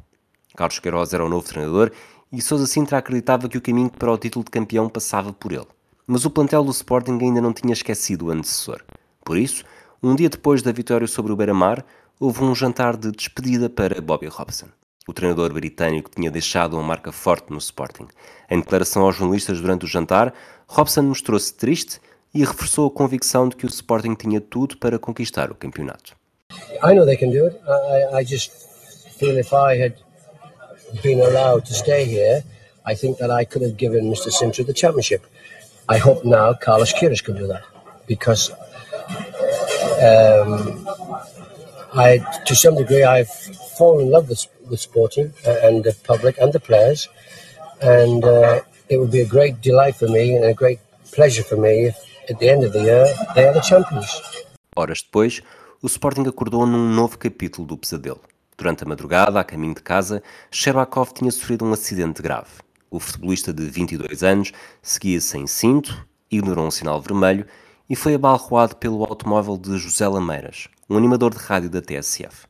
[0.56, 1.92] Carlos Queiroz era o novo treinador
[2.32, 5.66] e Sousa Sintra acreditava que o caminho para o título de campeão passava por ele.
[6.06, 8.82] Mas o plantel do Sporting ainda não tinha esquecido o antecessor.
[9.24, 9.64] Por isso,
[10.02, 11.85] um dia depois da vitória sobre o Beira-Mar,
[12.18, 14.66] houve um jantar de despedida para Bobby Robson.
[15.09, 18.09] O treinador britânico tinha deixado uma marca forte no Sporting.
[18.51, 20.35] Em declaração aos jornalistas durante o jantar,
[20.66, 22.01] Robson mostrou-se triste
[22.35, 26.16] e reforçou a convicção de que o Sporting tinha tudo para conquistar o campeonato.
[26.83, 27.57] I know they can do it.
[27.69, 28.51] I, I just
[29.16, 29.95] feel if I had
[31.03, 32.42] been allowed to stay here,
[32.85, 34.33] I think that I could have given Mr.
[34.33, 35.23] Sintra the championship.
[35.88, 37.62] I hope now Carlos Queiroz can do that
[38.09, 38.51] because
[40.03, 40.85] um,
[41.95, 43.31] I, to some degree, I've
[43.79, 47.09] fallen in love with, with sporting and the public and the players,
[47.81, 50.81] and uh, it would be a great delight for me and a great
[51.12, 51.96] pleasure for me if,
[52.29, 54.09] at the end of the year, they are the champions.
[54.76, 55.42] Horas depois,
[55.83, 58.20] o Sporting acordou num novo capítulo do pesadelo.
[58.59, 62.50] Durante a madrugada, a caminho de casa, Sherbakov tinha sofrido um acidente grave.
[62.90, 64.52] O futebolista de 22 anos
[64.83, 67.46] seguia sem cinto, ignorou um sinal vermelho
[67.88, 72.45] e foi abalroado pelo automóvel de José Lameiras, um animador de rádio da TSF.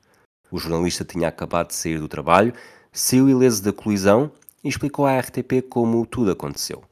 [0.51, 2.53] O jornalista tinha acabado de sair do trabalho,
[2.93, 4.31] saiu ileso da colisão
[4.63, 6.83] e explicou à RTP como tudo aconteceu.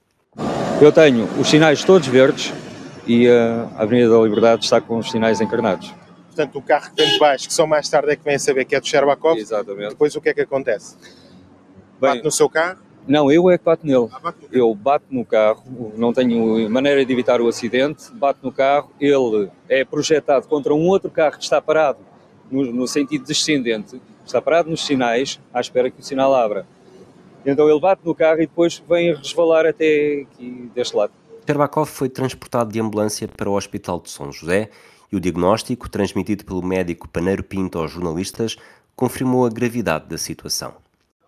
[0.81, 2.53] Eu tenho os sinais todos verdes
[3.07, 5.95] e a Avenida da Liberdade está com os sinais encarnados.
[6.27, 8.39] Portanto, o carro que tem de baixo, que só mais tarde é que vem a
[8.41, 9.91] saber que é do Sherbakov, Exatamente.
[9.91, 10.97] depois o que é que acontece?
[12.01, 12.81] Bate no seu carro?
[13.07, 14.09] Não, eu é que bato nele.
[14.51, 19.49] Eu bato no carro, não tenho maneira de evitar o acidente, bato no carro, ele
[19.69, 21.99] é projetado contra um outro carro que está parado
[22.55, 26.67] no, no sentido descendente, está parado nos sinais, à espera que o sinal abra.
[27.45, 31.13] Então ele bate no carro e depois vem resvalar até aqui deste lado.
[31.47, 34.71] Sherbakov foi transportado de ambulância para o Hospital de São José
[35.13, 38.57] e o diagnóstico, transmitido pelo médico Paneiro Pinto aos jornalistas,
[38.97, 40.75] confirmou a gravidade da situação.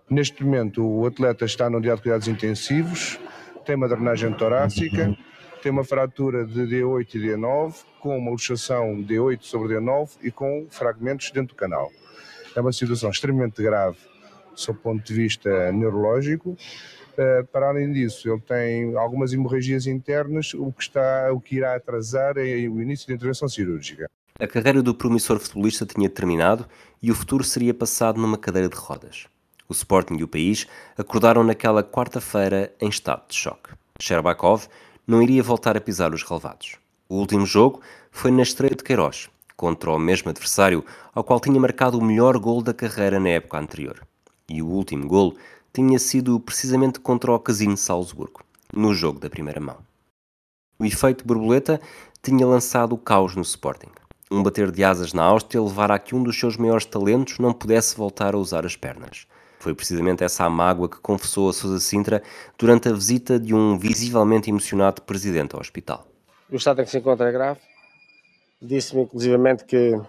[0.09, 3.19] Neste momento, o atleta está no dia de cuidados intensivos,
[3.67, 5.15] tem uma drenagem torácica,
[5.63, 10.67] tem uma fratura de D8 e D9, com uma luxação D8 sobre D9 e com
[10.71, 11.91] fragmentos dentro do canal.
[12.55, 13.99] É uma situação extremamente grave,
[14.55, 16.57] sob o ponto de vista neurológico.
[17.51, 22.37] Para além disso, ele tem algumas hemorragias internas, o que, está, o que irá atrasar
[22.37, 24.09] é o início da intervenção cirúrgica.
[24.39, 26.67] A carreira do promissor futebolista tinha terminado
[27.03, 29.27] e o futuro seria passado numa cadeira de rodas.
[29.67, 30.67] O Sporting e o país
[30.97, 33.71] acordaram naquela quarta-feira em estado de choque.
[33.99, 34.69] Sherbakov
[35.07, 36.77] não iria voltar a pisar os relevados.
[37.09, 41.61] O último jogo foi na estreia de Queiroz, contra o mesmo adversário ao qual tinha
[41.61, 44.03] marcado o melhor gol da carreira na época anterior.
[44.49, 45.37] E o último gol
[45.73, 48.43] tinha sido precisamente contra o Casino Salzburgo,
[48.73, 49.79] no jogo da primeira mão.
[50.79, 51.81] O efeito borboleta
[52.23, 53.91] tinha lançado o caos no Sporting.
[54.31, 57.53] Um bater de asas na Áustria levara a que um dos seus maiores talentos não
[57.53, 59.27] pudesse voltar a usar as pernas.
[59.67, 62.23] Foi precisamente essa a mágoa que confessou a Sousa Sintra
[62.57, 66.07] durante a visita de um visivelmente emocionado presidente ao hospital.
[66.49, 67.59] O estado em que se encontra é grave.
[68.63, 70.01] Disse-me inclusivamente que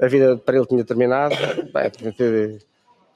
[0.00, 1.34] a vida para ele tinha terminado.
[1.70, 2.58] Bem, tentei,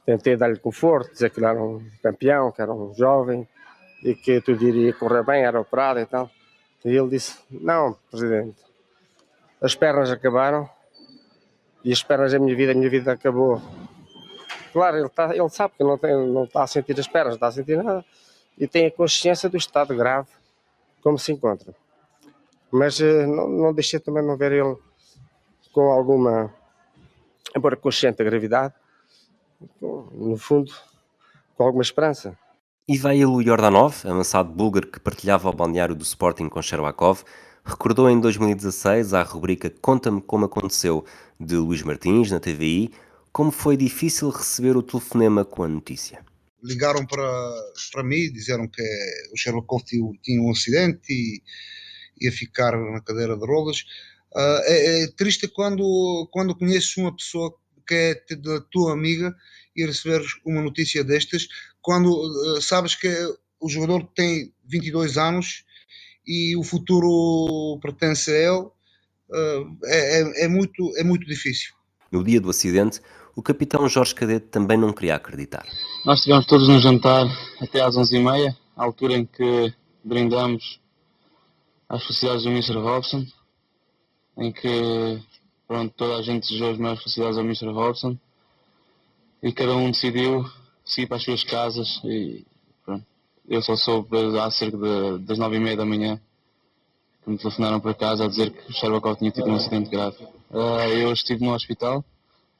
[0.04, 3.48] tentei dar-lhe conforto, dizer que ele era um campeão, que era um jovem
[4.02, 6.30] e que tudo iria correr bem, era operado e tal.
[6.84, 8.58] E ele disse: Não, presidente,
[9.58, 10.68] as pernas acabaram
[11.82, 13.62] e as pernas da minha vida, a minha vida acabou.
[14.74, 17.36] Claro, ele, tá, ele sabe que não, tem, não está a sentir as pernas, não
[17.36, 18.04] está a sentir nada
[18.58, 20.26] e tem a consciência do estado grave
[21.00, 21.72] como se encontra.
[22.72, 24.76] Mas eh, não, não deixei também não ver ele
[25.72, 26.52] com alguma,
[27.56, 28.74] embora consciente da gravidade,
[29.80, 30.72] no fundo,
[31.56, 32.36] com alguma esperança.
[32.88, 37.22] Ivailo Yordanov, avançado búlgaro que partilhava o balneário do Sporting com Sherbakov,
[37.64, 41.04] recordou em 2016 à rubrica Conta-me como aconteceu
[41.38, 42.92] de Luís Martins na TVI
[43.34, 46.24] como foi difícil receber o telefonema com a notícia.
[46.62, 47.52] Ligaram para,
[47.92, 48.80] para mim, disseram que
[49.32, 49.82] o Sherbakov
[50.22, 51.42] tinha um acidente e
[52.24, 53.80] ia ficar na cadeira de rodas.
[54.32, 57.52] Uh, é, é, triste quando, quando conheces uma pessoa
[57.84, 57.94] que
[58.30, 59.34] é da tua amiga
[59.74, 61.48] e receberes uma notícia destas,
[61.82, 63.08] quando uh, sabes que
[63.58, 65.64] o jogador tem 22 anos
[66.24, 71.74] e o futuro pertence a ele, uh, é, é, muito, é muito difícil.
[72.12, 73.00] No dia do acidente,
[73.36, 75.66] o capitão Jorge Cadete também não queria acreditar.
[76.04, 77.26] Nós estivemos todos no jantar
[77.60, 80.78] até às 11h30, à altura em que brindamos
[81.88, 82.78] às felicidades do Mr.
[82.78, 83.24] Robson,
[84.36, 85.20] em que
[85.66, 87.68] pronto, toda a gente desejou as maiores felicidades ao Mr.
[87.72, 88.16] Robson
[89.42, 90.44] e cada um decidiu
[90.84, 92.44] seguir para as suas casas e
[92.84, 93.04] pronto.
[93.48, 96.20] Eu só soube há cerca de, das nove e meia da manhã
[97.22, 100.22] que me telefonaram para casa a dizer que o Sherbakov tinha tido um acidente grave.
[100.50, 102.04] Uh, eu estive no hospital,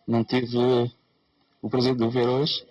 [0.06, 0.90] não tive
[1.62, 2.64] o prazer de o ver hoje,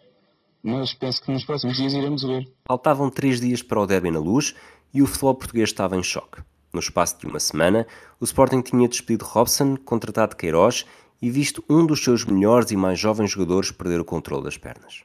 [0.62, 2.48] mas penso que nos próximos dias iremos ver.
[2.66, 4.56] Faltavam três dias para o derby na luz
[4.94, 6.42] e o futebol português estava em choque.
[6.72, 7.86] No espaço de uma semana,
[8.20, 10.86] o Sporting tinha despedido Robson, contratado Queiroz
[11.22, 15.04] e visto um dos seus melhores e mais jovens jogadores perder o controle das pernas.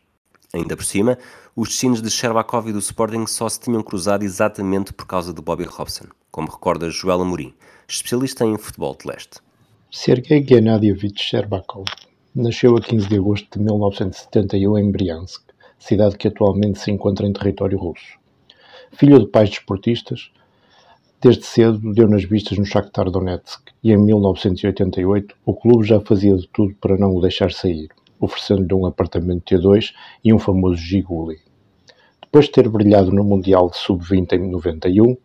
[0.53, 1.19] Ainda por cima,
[1.55, 5.43] os destinos de Sherbakov e do Sporting só se tinham cruzado exatamente por causa de
[5.43, 7.55] Bobby Robson, como recorda Joel Amorim,
[7.87, 9.41] especialista em futebol de leste.
[9.91, 11.87] Sergei Gennadievich Sherbakov
[12.35, 15.43] nasceu a 15 de agosto de 1971 em Briansk,
[15.79, 18.19] cidade que atualmente se encontra em território russo.
[18.93, 20.31] Filho de pais desportistas,
[21.21, 26.37] Desde cedo deu nas vistas no Shakhtar Donetsk e em 1988 o clube já fazia
[26.37, 27.89] de tudo para não o deixar sair,
[28.21, 31.39] oferecendo-lhe um apartamento T2 e um famoso Giguli.
[32.23, 35.17] Depois de ter brilhado no Mundial de Sub-20 em 91,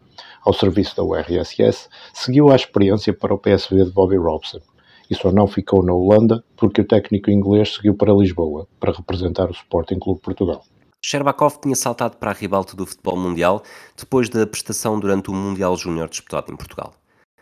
[0.43, 4.61] ao serviço da URSS, seguiu a experiência para o PSV de Bobby Robson
[5.09, 9.49] e só não ficou na Holanda porque o técnico inglês seguiu para Lisboa para representar
[9.49, 10.63] o Sporting Clube Portugal.
[11.01, 13.61] Sherbakov tinha saltado para a ribalta do futebol mundial
[13.97, 16.93] depois da prestação durante o Mundial Júnior disputado em Portugal.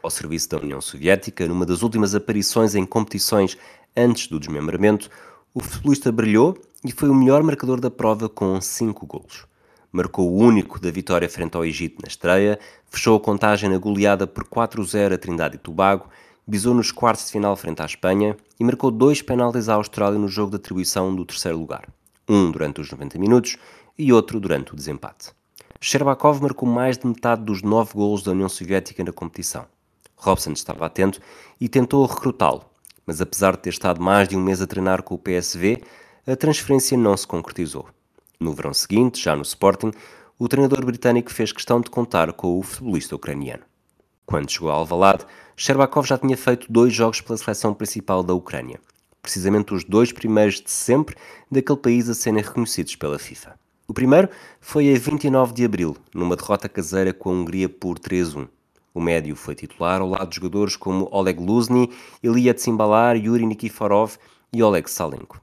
[0.02, 3.56] Ao serviço da União Soviética, numa das últimas aparições em competições
[3.96, 5.10] antes do desmembramento,
[5.54, 9.46] o futebolista brilhou e foi o melhor marcador da prova com 5 golos.
[9.92, 12.58] Marcou o único da vitória frente ao Egito na estreia,
[12.90, 16.10] fechou a contagem na goleada por 4-0 a Trindade e Tobago,
[16.48, 20.28] bisou nos quartos de final frente à Espanha e marcou dois penaltis à Austrália no
[20.28, 21.88] jogo de atribuição do terceiro lugar
[22.32, 23.58] um durante os 90 minutos
[23.98, 25.32] e outro durante o desempate.
[25.80, 29.66] Sherbakov marcou mais de metade dos nove golos da União Soviética na competição.
[30.16, 31.20] Robson estava atento
[31.60, 32.64] e tentou recrutá-lo,
[33.06, 35.82] mas apesar de ter estado mais de um mês a treinar com o PSV,
[36.26, 37.88] a transferência não se concretizou.
[38.40, 39.92] No verão seguinte, já no Sporting,
[40.38, 43.64] o treinador britânico fez questão de contar com o futebolista ucraniano.
[44.32, 48.80] Quando chegou a Alvalade, Sherbakov já tinha feito dois jogos pela seleção principal da Ucrânia
[49.22, 51.16] precisamente os dois primeiros de sempre
[51.50, 53.60] daquele país a serem reconhecidos pela FIFA.
[53.88, 58.48] O primeiro foi a 29 de abril, numa derrota caseira com a Hungria por 3-1.
[58.94, 61.92] O médio foi titular ao lado de jogadores como Oleg Luzny,
[62.22, 64.18] Ilya Tsimbalar, Yuri Nikiforov
[64.52, 65.42] e Oleg Salenko.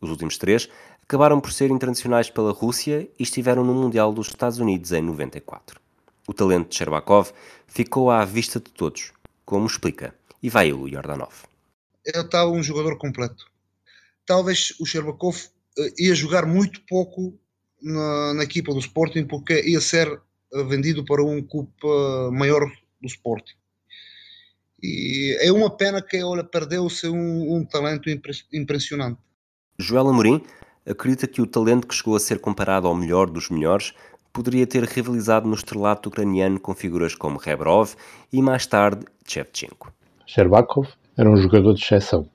[0.00, 0.68] Os últimos três
[1.02, 5.79] acabaram por ser internacionais pela Rússia e estiveram no Mundial dos Estados Unidos em 94.
[6.30, 7.32] O talento de Sherbakov
[7.66, 9.12] ficou à vista de todos,
[9.44, 11.50] como explica Ivailo Yordanov
[12.04, 13.46] ele estava um jogador completo.
[14.26, 17.38] Talvez o Sherbakov uh, ia jogar muito pouco
[17.82, 22.70] na, na, equipa do Sporting porque ia ser uh, vendido para um clube uh, maior
[23.00, 23.54] do Sporting.
[24.82, 28.08] E é uma pena que olha, perdeu-se um, um, talento
[28.52, 29.20] impressionante.
[29.78, 30.42] Joel Amorim
[30.86, 33.92] acredita que o talento que chegou a ser comparado ao melhor dos melhores
[34.32, 37.94] poderia ter rivalizado no estrelato ucraniano com figuras como Rebrov
[38.32, 39.92] e mais tarde Shevchenko.
[40.26, 42.28] Sherbakov era um jogador de exceção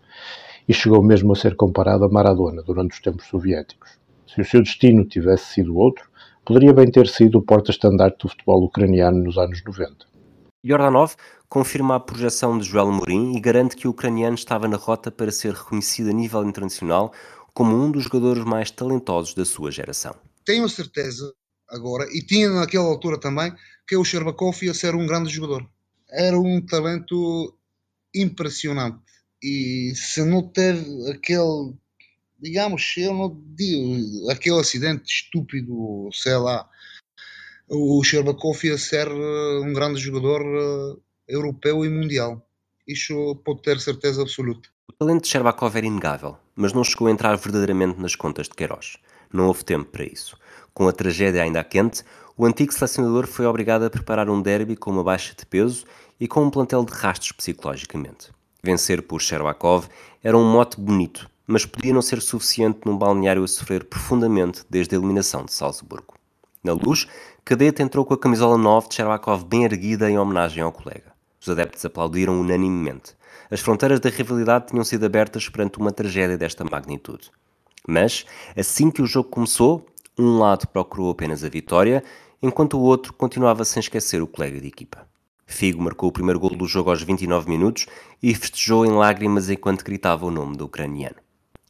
[0.68, 3.92] e chegou mesmo a ser comparado a Maradona durante os tempos soviéticos.
[4.28, 6.10] Se o seu destino tivesse sido outro,
[6.44, 10.06] poderia bem ter sido o porta-estandarte do futebol ucraniano nos anos 90.
[10.66, 11.16] Yordanov
[11.48, 15.32] confirma a projeção de Joel Mourinho e garante que o ucraniano estava na rota para
[15.32, 17.14] ser reconhecido a nível internacional
[17.54, 20.16] como um dos jogadores mais talentosos da sua geração.
[20.44, 21.34] Tenho certeza
[21.76, 23.54] agora, e tinha naquela altura também,
[23.88, 25.68] que o Sherbakov ia ser um grande jogador.
[26.10, 27.56] Era um talento
[28.14, 29.00] impressionante.
[29.44, 31.74] E se não teve aquele,
[32.40, 36.68] digamos, eu não digo, aquele acidente estúpido, sei lá,
[37.68, 42.48] o Sherbakov ia ser eh, um grande jogador eh, europeu e mundial.
[42.88, 44.70] Isso pode ter certeza absoluta.
[44.88, 48.54] O talento de Sherbakov era inegável, mas não chegou a entrar verdadeiramente nas contas de
[48.54, 48.98] Queiroz.
[49.34, 50.38] Não houve tempo para isso.
[50.76, 52.04] Com a tragédia ainda quente,
[52.36, 55.86] o antigo selecionador foi obrigado a preparar um derby com uma baixa de peso
[56.20, 58.30] e com um plantel de rastros psicologicamente.
[58.62, 59.88] Vencer por Sherbakov
[60.22, 64.94] era um mote bonito, mas podia não ser suficiente num balneário a sofrer profundamente desde
[64.94, 66.16] a eliminação de Salzburgo.
[66.62, 67.08] Na luz,
[67.46, 71.14] Cadete entrou com a camisola 9 de Sherbakov bem erguida em homenagem ao colega.
[71.40, 73.16] Os adeptos aplaudiram unanimemente.
[73.50, 77.32] As fronteiras da rivalidade tinham sido abertas perante uma tragédia desta magnitude.
[77.88, 78.26] Mas,
[78.58, 79.86] assim que o jogo começou,
[80.18, 82.04] um lado procurou apenas a vitória,
[82.42, 85.08] enquanto o outro continuava sem esquecer o colega de equipa.
[85.46, 87.86] Figo marcou o primeiro gol do jogo aos 29 minutos
[88.22, 91.18] e festejou em lágrimas enquanto gritava o nome do ucraniano.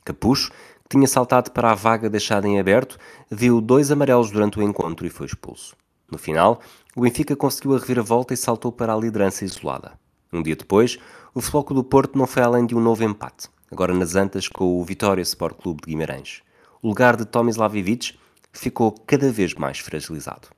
[0.03, 0.51] Capucho,
[0.83, 2.97] que tinha saltado para a vaga deixada em aberto,
[3.29, 5.75] viu dois amarelos durante o encontro e foi expulso.
[6.09, 6.61] No final,
[6.95, 9.93] o Benfica conseguiu a reviravolta e saltou para a liderança isolada.
[10.31, 10.97] Um dia depois,
[11.33, 14.79] o Floco do Porto não foi além de um novo empate, agora nas Antas com
[14.79, 16.41] o Vitória Sport Clube de Guimarães.
[16.81, 18.13] O lugar de Tomislav Ivic
[18.57, 20.49] ficou cada vez mais fragilizado.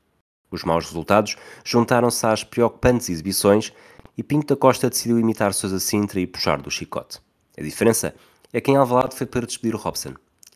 [0.49, 3.73] Os maus resultados juntaram-se às preocupantes exibições
[4.17, 7.19] e Pinto da Costa decidiu imitar Sousa Sintra e puxar do chicote.
[7.57, 8.15] A diferença
[8.53, 10.13] é que em Alvalade foi para despedir o Robson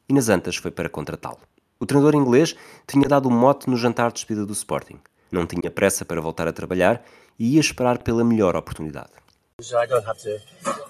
[0.08, 1.40] e nas Antas foi para contratá-lo.
[1.80, 2.56] O treinador inglês
[2.88, 5.00] tinha dado um mote no jantar de despedida do Sporting.
[5.32, 7.04] Não tinha pressa para voltar a trabalhar
[7.40, 9.10] e ia esperar pela melhor oportunidade.
[9.60, 10.40] I don't have to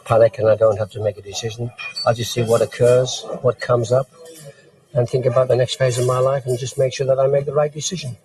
[0.06, 1.70] panic and I don't have to make a decision.
[2.06, 4.10] I just see what occurs, what comes up,
[4.94, 7.30] and think about the next phase of my life and just make sure that I
[7.30, 8.16] make the right decision.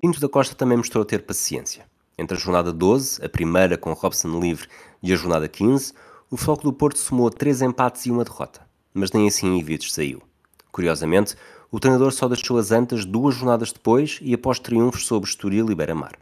[0.00, 1.84] Pinto da Costa também mostrou ter paciência.
[2.18, 4.68] Entre a jornada 12, a primeira com Robson livre,
[5.02, 5.92] e a jornada 15,
[6.30, 8.60] o Floco do Porto somou três empates e uma derrota,
[8.94, 10.22] mas nem assim Ivites saiu.
[10.70, 11.36] Curiosamente,
[11.70, 15.74] o treinador só deixou as Antas duas jornadas depois e após triunfos sobre Estoril e
[15.74, 16.12] Beira-Mar.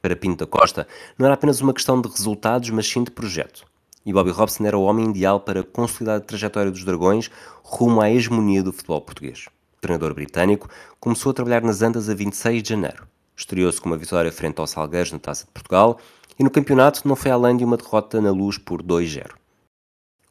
[0.00, 0.86] Para Pinto da Costa,
[1.18, 3.66] não era apenas uma questão de resultados, mas sim de projeto.
[4.10, 7.30] E Bobby Robson era o homem ideal para consolidar a trajetória dos Dragões
[7.62, 9.46] rumo à hegemonia do futebol português.
[9.78, 10.68] O treinador britânico
[10.98, 13.08] começou a trabalhar nas Antas a 26 de janeiro
[13.40, 15.98] estreou-se com uma vitória frente ao Salgueiros na Taça de Portugal
[16.38, 19.30] e no campeonato não foi além de uma derrota na luz por 2-0.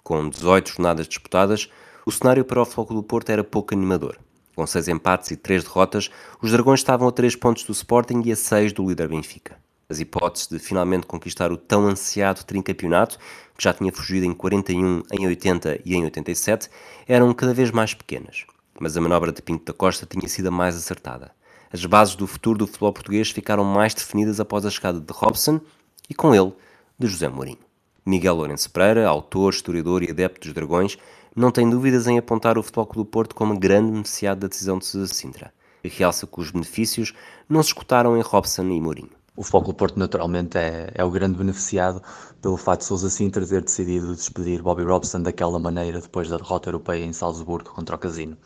[0.04, 1.70] Com 18 jornadas disputadas,
[2.06, 4.18] o cenário para o Floco do Porto era pouco animador.
[4.56, 6.10] Com 6 empates e 3 derrotas,
[6.42, 9.58] os Dragões estavam a 3 pontos do Sporting e a 6 do líder Benfica.
[9.90, 13.18] As hipóteses de finalmente conquistar o tão ansiado tricampeonato,
[13.58, 16.70] que já tinha fugido em 41, em 80 e em 87,
[17.08, 18.46] eram cada vez mais pequenas.
[18.80, 21.32] Mas a manobra de Pinto da Costa tinha sido a mais acertada
[21.72, 25.62] as bases do futuro do futebol português ficaram mais definidas após a chegada de Robson
[26.10, 26.52] e, com ele,
[26.98, 27.60] de José Mourinho.
[28.04, 30.98] Miguel Lourenço Pereira, autor, historiador e adepto dos Dragões,
[31.36, 34.80] não tem dúvidas em apontar o Futebol Clube do Porto como grande beneficiado da decisão
[34.80, 37.14] de Sousa Sintra e realça que os benefícios
[37.48, 39.19] não se escutaram em Robson e Mourinho.
[39.40, 42.02] O Clube do Porto naturalmente é, é o grande beneficiado
[42.42, 46.68] pelo facto de Sousa Sintra ter decidido despedir Bobby Robson daquela maneira depois da derrota
[46.68, 48.38] europeia em Salzburgo contra o Casino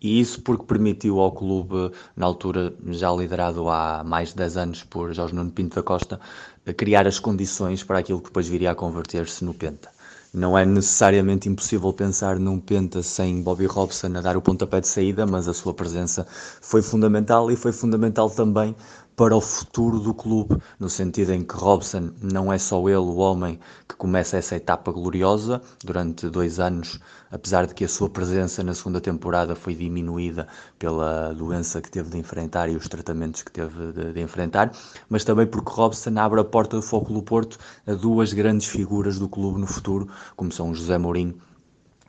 [0.00, 4.82] e isso porque permitiu ao clube, na altura já liderado há mais de 10 anos
[4.82, 6.18] por Jorge Nuno Pinto da Costa,
[6.76, 9.88] criar as condições para aquilo que depois viria a converter-se no Penta.
[10.34, 14.88] Não é necessariamente impossível pensar num Penta sem Bobby Robson a dar o pontapé de
[14.88, 16.26] saída, mas a sua presença
[16.60, 18.76] foi fundamental e foi fundamental também
[19.18, 23.16] para o futuro do clube, no sentido em que Robson não é só ele o
[23.16, 23.58] homem
[23.88, 28.72] que começa essa etapa gloriosa durante dois anos, apesar de que a sua presença na
[28.72, 30.46] segunda temporada foi diminuída
[30.78, 34.70] pela doença que teve de enfrentar e os tratamentos que teve de, de enfrentar,
[35.08, 37.58] mas também porque Robson abre a porta do Foco do Porto
[37.88, 41.34] a duas grandes figuras do clube no futuro, como são José Mourinho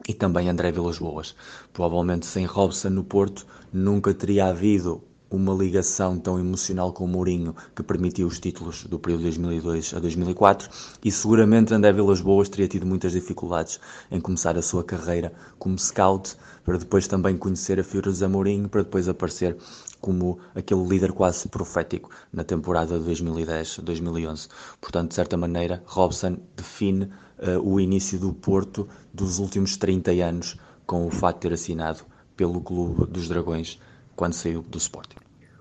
[0.07, 1.36] e também André Vilas Boas.
[1.74, 7.56] Provavelmente sem Robson no Porto nunca teria havido uma ligação tão emocional com o Mourinho
[7.76, 10.70] que permitiu os títulos do período de 2002 a 2004
[11.04, 15.78] e seguramente André Vilas Boas teria tido muitas dificuldades em começar a sua carreira como
[15.78, 19.56] scout para depois também conhecer a figura de Mourinho para depois aparecer
[20.02, 24.48] como aquele líder quase profético na temporada de 2010-2011.
[24.80, 30.58] Portanto, de certa maneira, Robson define uh, o início do Porto dos últimos 30 anos
[30.86, 32.04] com o fato de ter assinado
[32.36, 33.80] pelo Clube dos Dragões
[34.20, 35.15] quando saiu do Sporting.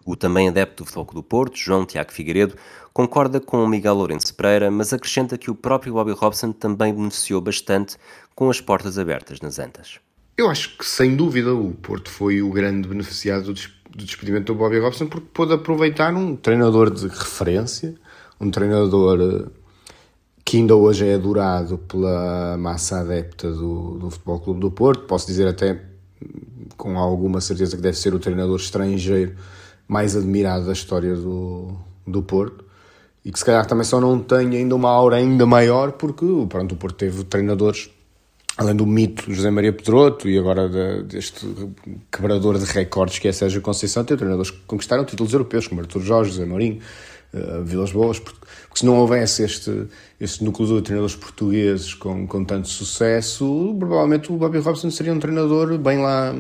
[0.05, 2.57] O também adepto do Futebol do Porto, João Tiago Figueiredo,
[2.93, 7.41] concorda com o Miguel Lourenço Pereira, mas acrescenta que o próprio Bobby Robson também beneficiou
[7.41, 7.97] bastante
[8.35, 10.01] com as portas abertas nas Antas.
[10.37, 14.81] Eu acho que, sem dúvida, o Porto foi o grande beneficiado do despedimento do Bobby
[14.81, 17.95] Robson porque pôde aproveitar um treinador de referência,
[18.41, 19.93] um treinador eh,
[20.45, 25.05] que ainda hoje é adorado pela massa adepta do, do Futebol Clube do Porto.
[25.07, 25.81] Posso dizer até
[26.79, 29.35] com alguma certeza que deve ser o treinador estrangeiro
[29.87, 31.77] mais admirado da história do,
[32.07, 32.65] do Porto.
[33.25, 36.75] E que se calhar também só não tem ainda uma aura ainda maior porque pronto,
[36.75, 37.91] o Porto teve treinadores
[38.57, 41.47] além do mito José Maria Pedroto e agora de, deste
[42.11, 46.03] quebrador de recordes que é Sérgio Conceição, tem treinadores que conquistaram títulos europeus como Artur
[46.03, 46.81] Jorge, José Mourinho,
[47.33, 49.87] uh, Vilas Boas, porque, porque, se não houvesse este,
[50.19, 55.21] este núcleo de treinadores portugueses com, com tanto sucesso, provavelmente o Bobby Robson seria um
[55.21, 56.35] treinador bem lá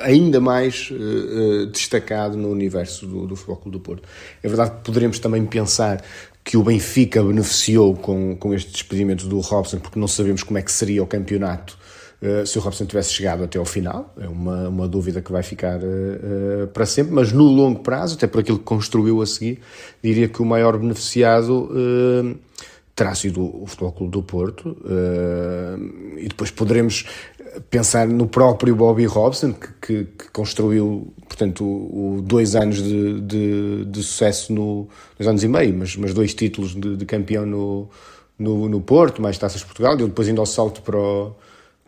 [0.00, 4.08] ainda mais uh, destacado no universo do, do Futebol Clube do Porto.
[4.42, 6.02] É verdade que poderíamos também pensar
[6.44, 10.62] que o Benfica beneficiou com, com este despedimento do Robson, porque não sabemos como é
[10.62, 11.76] que seria o campeonato
[12.22, 14.14] uh, se o Robson tivesse chegado até ao final.
[14.20, 18.26] É uma, uma dúvida que vai ficar uh, para sempre, mas no longo prazo, até
[18.26, 19.60] por aquilo que construiu a seguir,
[20.02, 21.68] diria que o maior beneficiado
[22.94, 24.76] terá sido o Futebol Clube do Porto
[26.16, 27.04] e depois poderemos
[27.70, 33.20] pensar no próprio Bobby Robson, que, que, que construiu, portanto, o, o dois anos de,
[33.20, 34.88] de, de, sucesso no.
[35.18, 37.88] dois anos e meio, mas, mas dois títulos de, de campeão no,
[38.38, 41.34] no, no, Porto, mais taças de Portugal, e depois indo ao salto para o,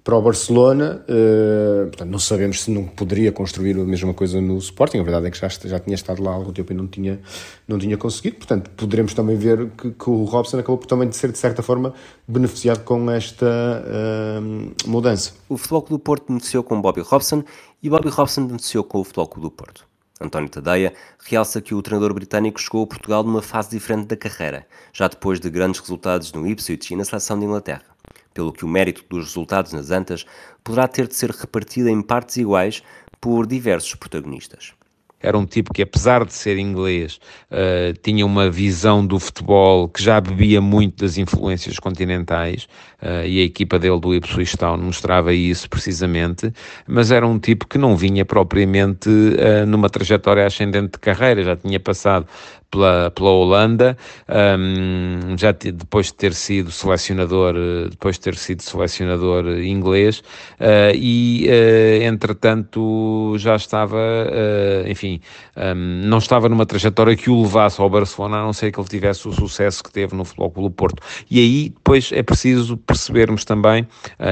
[0.07, 1.05] para o Barcelona.
[1.09, 5.01] Uh, portanto, não sabemos se não poderia construir a mesma coisa no Sporting.
[5.01, 7.21] A verdade é que já, já tinha estado lá há algum tempo e não tinha,
[7.67, 8.37] não tinha conseguido.
[8.37, 11.61] Portanto, poderemos também ver que, que o Robson acabou por também de ser, de certa
[11.61, 11.93] forma,
[12.29, 15.33] beneficiado com esta uh, mudança.
[15.49, 17.43] O Futebol Clube do Porto beneficiou com Bobby Robson
[17.83, 19.85] e Bobby Robson beneficiou com o Futebol Clube do Porto.
[20.21, 20.95] António Tadeia
[21.29, 25.41] realça que o treinador britânico chegou a Portugal numa fase diferente da carreira, já depois
[25.41, 27.96] de grandes resultados no Ipswich e na seleção de Inglaterra
[28.37, 30.27] pelo que o mérito dos resultados nas Antas
[30.63, 32.83] poderá ter de ser repartido em partes iguais
[33.19, 34.75] por diversos protagonistas.
[35.19, 37.19] Era um tipo que, apesar de ser inglês,
[37.51, 42.69] uh, tinha uma visão do futebol que já bebia muito das influências continentais
[43.03, 46.53] e a equipa dele do Ipswich Town mostrava isso precisamente,
[46.87, 51.57] mas era um tipo que não vinha propriamente uh, numa trajetória ascendente de carreira, já
[51.57, 52.27] tinha passado
[52.71, 53.97] pela, pela Holanda,
[54.29, 57.55] um, já depois de ter sido selecionador,
[57.91, 60.21] depois de ter sido selecionador inglês,
[60.61, 65.21] uh, e uh, entretanto já estava, uh, enfim,
[65.57, 68.89] um, não estava numa trajetória que o levasse ao Barcelona, a não ser que ele
[68.89, 71.03] tivesse o sucesso que teve no Futebol Clube Porto.
[71.31, 73.87] E aí depois é preciso percebermos também,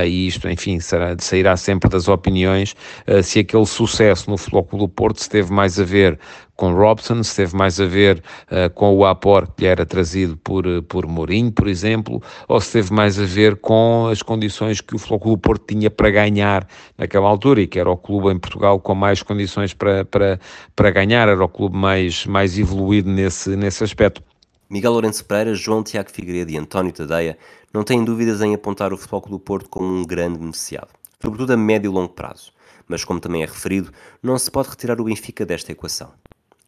[0.07, 2.75] e isto, enfim, será, sairá sempre das opiniões,
[3.23, 6.19] se aquele sucesso no Futebol Clube Porto se teve mais a ver
[6.57, 10.37] com Robson, se teve mais a ver uh, com o aporte que lhe era trazido
[10.37, 14.95] por, por Mourinho, por exemplo, ou se teve mais a ver com as condições que
[14.95, 18.79] o Flóculo Porto tinha para ganhar naquela altura e que era o clube em Portugal
[18.81, 20.39] com mais condições para, para,
[20.77, 24.23] para ganhar, era o clube mais, mais evoluído nesse, nesse aspecto.
[24.71, 27.37] Miguel Lourenço Pereira, João Tiago Figueiredo e António Tadeia
[27.75, 31.53] não têm dúvidas em apontar o Futebol Clube do Porto como um grande beneficiado, sobretudo
[31.53, 32.53] a médio e longo prazo.
[32.87, 33.91] Mas, como também é referido,
[34.22, 36.12] não se pode retirar o Benfica desta equação.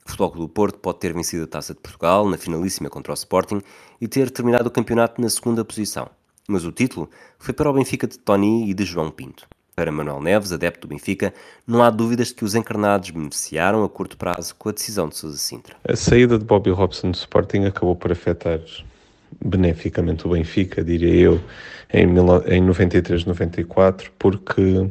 [0.04, 3.12] O Futebol Clube do Porto pode ter vencido a Taça de Portugal na finalíssima contra
[3.12, 3.60] o Sporting
[4.00, 6.08] e ter terminado o campeonato na segunda posição.
[6.48, 9.46] Mas o título foi para o Benfica de Tony e de João Pinto.
[9.76, 11.34] Para Manuel Neves, adepto do Benfica,
[11.66, 15.16] não há dúvidas de que os encarnados beneficiaram a curto prazo com a decisão de
[15.16, 15.76] Sousa Sintra.
[15.86, 18.58] A saída de Bobby Robson do Sporting acabou por afetar
[19.44, 21.40] beneficamente o Benfica, diria eu,
[21.92, 24.88] em 93-94, porque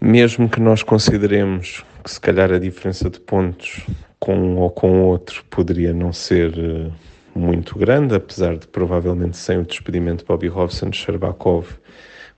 [0.00, 3.82] mesmo que nós consideremos que se calhar a diferença de pontos
[4.18, 6.90] com um ou com outro poderia não ser eh,
[7.34, 11.68] muito grande, apesar de provavelmente sem o despedimento de Bobby Robson, Sherbakov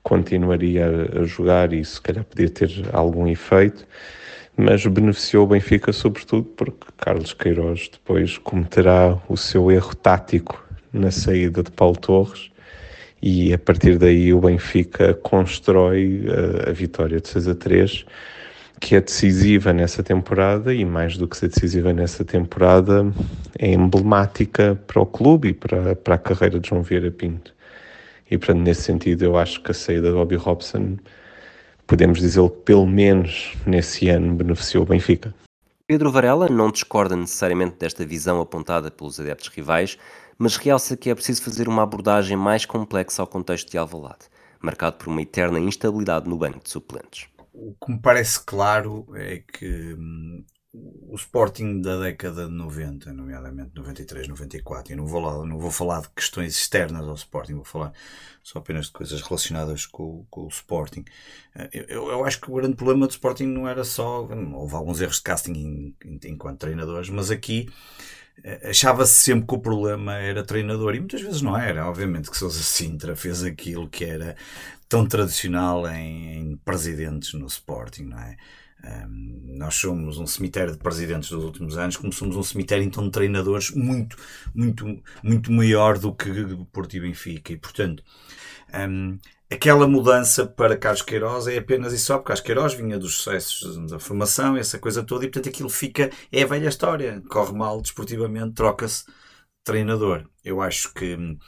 [0.03, 3.85] continuaria a jogar e se calhar podia ter algum efeito,
[4.57, 10.66] mas beneficiou o Benfica sobretudo porque Carlos Queiroz depois cometerá o seu erro tático
[10.97, 12.51] na saída de Paulo Torres
[13.23, 18.07] e a partir daí o Benfica constrói a, eh, a vitória de 6 a 3
[18.81, 23.11] que é decisiva nessa temporada e, mais do que ser decisiva nessa temporada,
[23.59, 27.55] é emblemática para o clube e para, para a carreira de João Vieira Pinto.
[28.31, 30.99] E, portanto, nesse sentido, eu acho que a saída de Bobby Robson,
[31.87, 35.35] podemos que pelo menos nesse ano beneficiou o Benfica.
[35.87, 39.97] Pedro Varela não discorda necessariamente desta visão apontada pelos adeptos rivais,
[40.39, 44.27] mas realça que é preciso fazer uma abordagem mais complexa ao contexto de Alvalade,
[44.61, 47.29] marcado por uma eterna instabilidade no banco de suplentes.
[47.53, 50.45] O que me parece claro é que hum,
[51.09, 55.71] o Sporting da década de 90, nomeadamente 93, 94, e não vou, lá, não vou
[55.71, 57.93] falar de questões externas ao Sporting, vou falar
[58.43, 61.05] só apenas de coisas relacionadas com, com o Sporting.
[61.55, 64.29] Eh, eu, eu, acho que o grande problema do Sporting não era só.
[64.55, 67.71] Houve alguns erros de casting enquanto treinadores, mas aqui
[68.63, 71.87] achava-se sempre que o problema era treinador e muitas vezes não era.
[71.87, 74.37] Obviamente que Sousa Sintra fez aquilo que era
[74.89, 78.37] tão tradicional em, em presidentes no Sporting, não é?
[78.85, 83.05] Um, nós somos um cemitério de presidentes dos últimos anos, como somos um cemitério então
[83.05, 84.17] de treinadores muito,
[84.55, 86.31] muito, muito maior do que
[86.73, 87.53] Porto e Benfica.
[87.53, 88.05] E portanto,
[88.89, 89.19] um,
[89.51, 93.77] aquela mudança para Carlos Queiroz é apenas e só porque Carlos Queiroz vinha dos sucessos
[93.89, 97.23] da formação, essa coisa toda, e portanto aquilo fica, é a velha história.
[97.29, 99.05] Corre mal desportivamente, troca-se
[99.67, 100.25] treinador.
[100.45, 101.39] Eu acho que uh,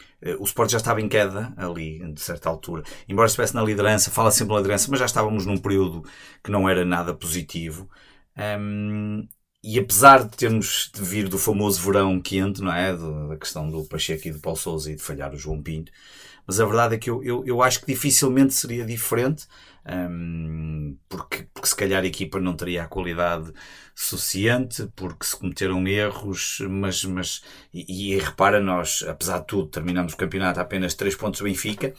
[0.41, 2.83] o Sport já estava em queda ali, de certa altura.
[3.09, 6.03] Embora estivesse na liderança, fala sempre na liderança, mas já estávamos num período
[6.43, 7.89] que não era nada positivo.
[8.37, 9.27] Um,
[9.63, 12.97] e apesar de termos de vir do famoso verão quente, não é?
[12.97, 15.93] Da questão do Pacheco e do Paulo Souza e de falhar o João Pinto,
[16.49, 19.47] mas a verdade é que eu, eu, eu acho que dificilmente seria diferente,
[19.87, 23.53] um, porque, porque se calhar a equipa não teria a qualidade
[23.95, 27.43] suficiente, porque se cometeram erros, mas, mas
[27.73, 31.45] e, e repara, nós, apesar de tudo, terminamos o campeonato a apenas 3 pontos do
[31.45, 31.93] Benfica,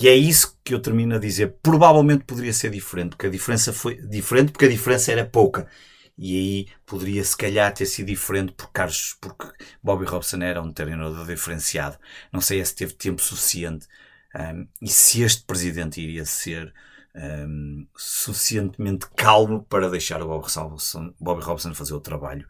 [0.00, 1.54] e é isso que eu termino a dizer.
[1.62, 5.68] Provavelmente poderia ser diferente, porque a diferença foi diferente, porque a diferença era pouca
[6.16, 9.46] e aí poderia se calhar ter sido diferente porque, Carlos, porque
[9.82, 11.98] Bobby Robson era um treinador diferenciado.
[12.32, 13.86] Não sei se teve tempo suficiente
[14.34, 16.72] um, e se este presidente iria ser
[17.14, 22.46] um, suficientemente calmo para deixar o Bobby Robson, Bobby Robson fazer o trabalho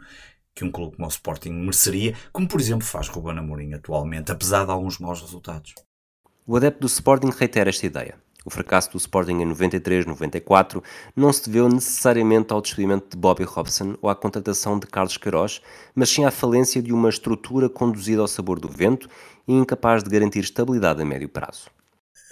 [0.55, 4.65] que um clube como o Sporting mereceria, como por exemplo faz Ruben Amorim atualmente, apesar
[4.65, 5.75] de alguns maus resultados.
[6.47, 8.22] O adepto do Sporting reitera esta ideia.
[8.45, 10.82] O fracasso do Sporting em 93-94
[11.14, 15.61] não se deveu necessariamente ao despedimento de Bobby Robson ou à contratação de Carlos Queiroz,
[15.95, 19.09] mas sim à falência de uma estrutura conduzida ao sabor do vento
[19.47, 21.70] e incapaz de garantir estabilidade a médio prazo.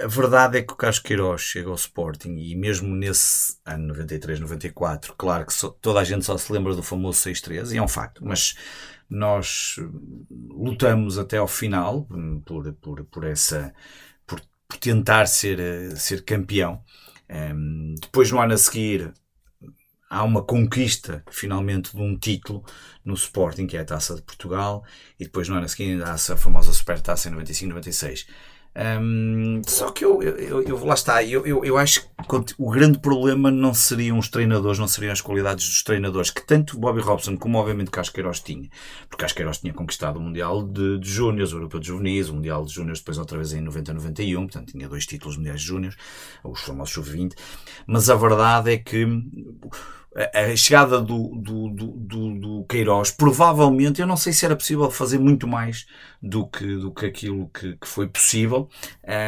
[0.00, 5.12] A verdade é que o Carlos Queiroz chega ao Sporting e mesmo nesse ano 93-94,
[5.16, 7.88] claro que só, toda a gente só se lembra do famoso 6-3 e é um
[7.88, 8.56] facto, mas
[9.10, 9.76] nós
[10.48, 12.08] lutamos até ao final
[12.46, 13.74] por, por, por essa
[14.70, 16.80] por tentar ser, eh, ser campeão.
[17.28, 19.12] Um, ehm, depois, no ano a seguir,
[20.08, 22.64] há uma conquista, finalmente, de um título
[23.04, 24.84] no Sporting, que é a Taça de Portugal,
[25.18, 28.26] e depois, no ano a seguir, há a famosa Supertaça em 95-96.
[28.72, 33.00] Um, só que eu, eu, eu, lá está, eu, eu, eu acho que o grande
[33.00, 37.36] problema não seriam os treinadores, não seriam as qualidades dos treinadores, que tanto Bobby Robson
[37.36, 38.68] como obviamente Casqueiros tinha,
[39.08, 42.64] porque Casqueiros tinha conquistado o Mundial de, de Júniors, o Europeu de Juvenis, o Mundial
[42.64, 45.96] de Júniors depois outra vez em 90-91, portanto tinha dois títulos mundiais de Júniors,
[46.44, 47.34] os famosos Sub-20,
[47.88, 49.04] mas a verdade é que
[50.14, 55.20] a chegada do, do, do, do, Queiroz, provavelmente, eu não sei se era possível fazer
[55.20, 55.86] muito mais
[56.20, 58.68] do que, do que aquilo que, que foi possível.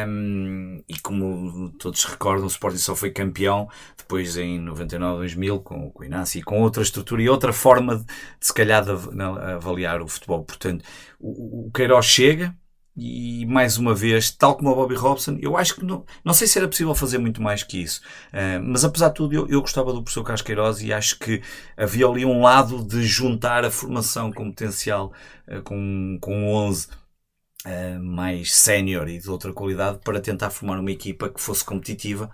[0.07, 5.89] Um, e como todos recordam, o Sporting só foi campeão depois em 99, 2000, com,
[5.89, 8.91] com o Inácio e com outra estrutura e outra forma de, de se calhar, de
[8.91, 10.43] avaliar o futebol.
[10.43, 10.83] Portanto,
[11.17, 12.53] o, o Queiroz chega,
[12.95, 16.45] e mais uma vez, tal como o Bobby Robson, eu acho que não, não sei
[16.47, 18.01] se era possível fazer muito mais que isso.
[18.29, 21.41] Uh, mas apesar de tudo, eu, eu gostava do professor Casqueiroz e acho que
[21.75, 25.11] havia ali um lado de juntar a formação competencial
[25.47, 26.87] uh, com, com 11
[27.65, 32.29] uh, mais sénior e de outra qualidade para tentar formar uma equipa que fosse competitiva.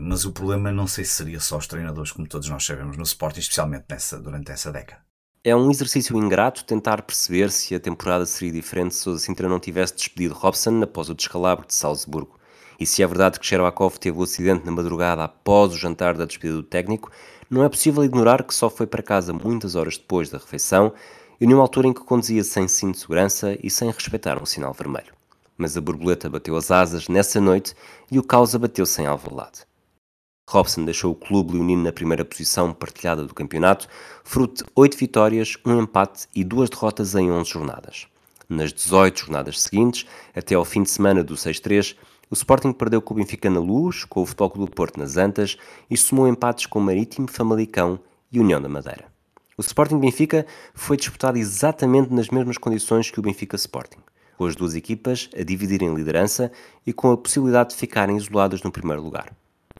[0.00, 3.02] mas o problema não sei se seria só os treinadores, como todos nós sabemos no
[3.02, 5.05] Sporting, especialmente nessa, durante essa década.
[5.48, 9.60] É um exercício ingrato tentar perceber se a temporada seria diferente se Sousa Sintra não
[9.60, 12.36] tivesse despedido Robson após o descalabro de Salzburgo.
[12.80, 16.24] E se é verdade que Sherbakov teve o acidente na madrugada após o jantar da
[16.24, 17.12] despedida do técnico,
[17.48, 20.92] não é possível ignorar que só foi para casa muitas horas depois da refeição
[21.40, 24.72] e numa altura em que conduzia sem cinto de segurança e sem respeitar um sinal
[24.72, 25.14] vermelho.
[25.56, 27.72] Mas a borboleta bateu as asas nessa noite
[28.10, 29.60] e o caos abateu-se em Alvalade.
[30.48, 33.88] Robson deixou o clube leonino na primeira posição partilhada do campeonato,
[34.22, 38.06] fruto de 8 vitórias, um empate e duas derrotas em 11 jornadas.
[38.48, 41.96] Nas 18 jornadas seguintes, até ao fim de semana do 6-3,
[42.30, 45.16] O Sporting perdeu com o Benfica na Luz, com o Futebol Clube do Porto nas
[45.16, 45.56] Antas
[45.90, 47.98] e somou empates com o Marítimo, Famalicão
[48.30, 49.06] e União da Madeira.
[49.58, 53.98] O Sporting Benfica foi disputado exatamente nas mesmas condições que o Benfica Sporting,
[54.38, 56.52] com as duas equipas a dividirem liderança
[56.86, 59.32] e com a possibilidade de ficarem isoladas no primeiro lugar.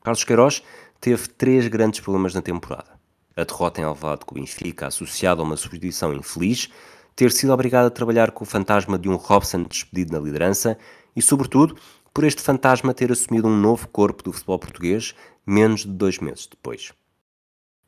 [0.07, 0.63] Carlos Queiroz
[1.01, 2.93] teve três grandes problemas na temporada.
[3.37, 6.69] A derrota em Alvalade com o Benfica, associada a uma substituição infeliz,
[7.17, 10.79] ter sido obrigado a trabalhar com o fantasma de um Robson despedido na liderança
[11.17, 11.77] e, sobretudo,
[12.15, 15.13] por este fantasma ter assumido um novo corpo do futebol português
[15.45, 16.93] menos de dois meses depois.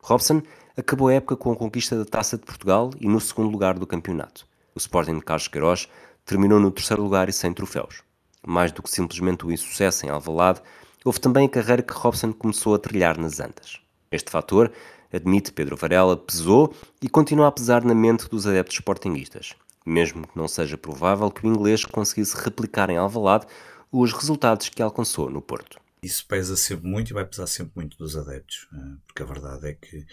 [0.02, 0.42] Robson
[0.76, 3.86] acabou a época com a conquista da Taça de Portugal e no segundo lugar do
[3.86, 4.44] campeonato.
[4.74, 5.88] O Sporting de Carlos Queiroz
[6.24, 8.02] terminou no terceiro lugar e sem troféus.
[8.44, 10.60] Mais do que simplesmente o insucesso em Alvalade,
[11.09, 13.80] houve também a carreira que Robson começou a trilhar nas Antas.
[14.12, 14.70] Este fator,
[15.11, 19.54] admite Pedro Varela, pesou e continua a pesar na mente dos adeptos sportinguistas,
[19.86, 23.46] mesmo que não seja provável que o inglês conseguisse replicar em Alvalade
[23.90, 25.80] os resultados que alcançou no Porto.
[26.02, 29.66] Isso pesa sempre muito e vai pesar sempre muito dos adeptos, eh, porque a verdade
[29.66, 30.04] é que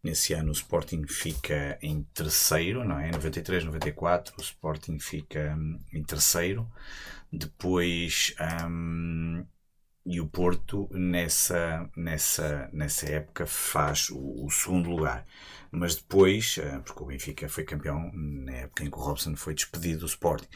[0.00, 3.08] nesse ano o Sporting fica em terceiro, não é?
[3.08, 6.70] Em 93, 94 o Sporting fica hum, em terceiro,
[7.32, 8.32] depois
[8.70, 9.44] um,
[10.06, 15.26] e o Porto nessa, nessa, nessa época faz o, o, segundo lugar.
[15.70, 19.52] Mas depois, eh, porque o Benfica foi campeão na época em que o Robson foi
[19.52, 20.46] despedido do Sporting,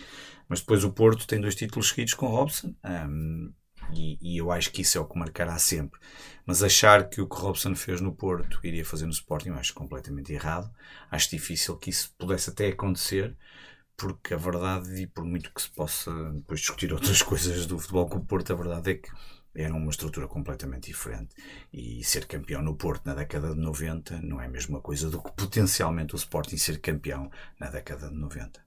[0.49, 2.73] mas depois o Porto tem dois títulos seguidos com o Robson.
[2.85, 3.53] Um,
[3.93, 5.99] e, e, eu acho que isso é o que marcará sempre.
[6.47, 9.75] Mas achar que o que Robson fez no Porto iria fazer no Sporting, eu acho
[9.75, 10.71] completamente errado.
[11.11, 13.37] Acho difícil que isso pudesse até acontecer,
[13.97, 18.09] porque a verdade, e por muito que se possa depois discutir outras coisas do futebol
[18.09, 19.11] com o Porto, a verdade é que
[19.55, 21.35] era uma estrutura completamente diferente.
[21.73, 25.23] E ser campeão no Porto na década de 90 não é a mesma coisa do
[25.23, 28.61] que potencialmente o Sporting ser campeão na década de 90.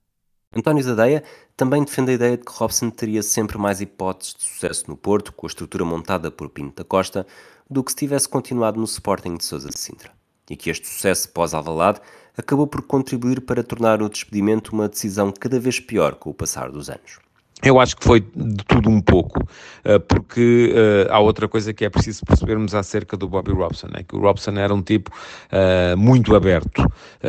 [0.56, 1.24] António Zadeia
[1.58, 5.34] também defende a ideia de que Robson teria sempre mais hipóteses de sucesso no Porto,
[5.34, 7.26] com a estrutura montada por Pinto da Costa,
[7.68, 10.12] do que se tivesse continuado no Sporting de Sousa de Sintra.
[10.50, 12.02] E que este sucesso pós-Alvalade
[12.38, 16.70] acabou por contribuir para tornar o despedimento uma decisão cada vez pior com o passar
[16.72, 17.23] dos anos.
[17.64, 19.42] Eu acho que foi de tudo um pouco,
[19.86, 24.04] eh, porque uh, há outra coisa que é preciso percebermos acerca do Bobby Robson, é
[24.04, 26.86] que o Robson era um tipo uh, muito aberto,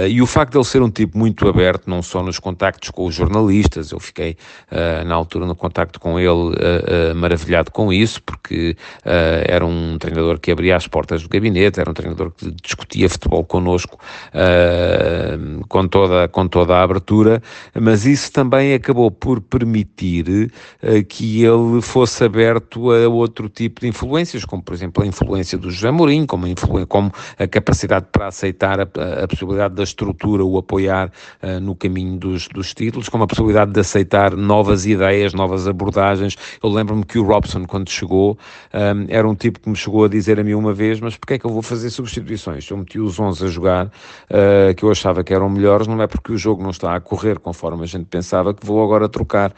[0.09, 3.07] e o facto de ele ser um tipo muito aberto, não só nos contactos com
[3.07, 4.37] os jornalistas, eu fiquei
[5.07, 10.75] na altura no contacto com ele maravilhado com isso, porque era um treinador que abria
[10.75, 13.99] as portas do gabinete, era um treinador que discutia futebol connosco
[15.69, 17.41] com, toda, com toda a abertura,
[17.73, 20.53] mas isso também acabou por permitir permitir
[20.83, 25.59] uh, que ele fosse aberto a outro tipo de influências, como por exemplo a influência
[25.59, 30.45] do José Mourinho, como a, como a capacidade para aceitar a, a, possibilidade da estrutura
[30.45, 31.11] o apoiar
[31.43, 36.37] uh, no caminho dos, dos títulos, como a possibilidade de aceitar novas ideias, novas abordagens.
[36.63, 38.39] Eu lembro-me que o Robson, quando chegou,
[38.73, 41.17] um, eh, era um tipo que me chegou a dizer a mim uma vez, mas
[41.17, 42.69] porquê é que eu vou fazer substituições?
[42.71, 46.07] Eu meti os 11 a jogar, uh, que eu achava que eram melhores, não é
[46.07, 49.53] porque o jogo não está a correr conforme a gente pensava que vou agora trocar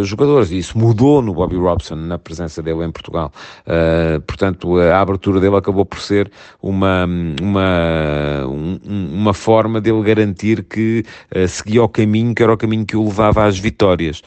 [0.00, 0.50] uh, jogadores.
[0.50, 3.32] E isso mudou no Bobby Robson, na presença dele em Portugal.
[3.66, 6.30] Uh, portanto, a abertura dele acabou por ser
[6.60, 7.06] uma,
[7.40, 12.86] uma, um, uma forma dele garantir que uh, seguia o caminho que era o caminho
[12.86, 14.22] que o levava às vitórias.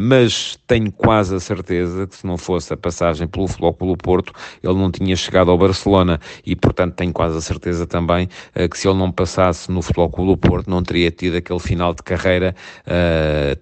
[0.00, 4.32] Mas tenho quase a certeza que se não fosse a passagem pelo Futebol pelo Porto,
[4.62, 8.28] ele não tinha chegado ao Barcelona e, portanto, tenho quase a certeza também
[8.70, 12.02] que se ele não passasse no Futebol pelo Porto, não teria tido aquele final de
[12.02, 12.54] carreira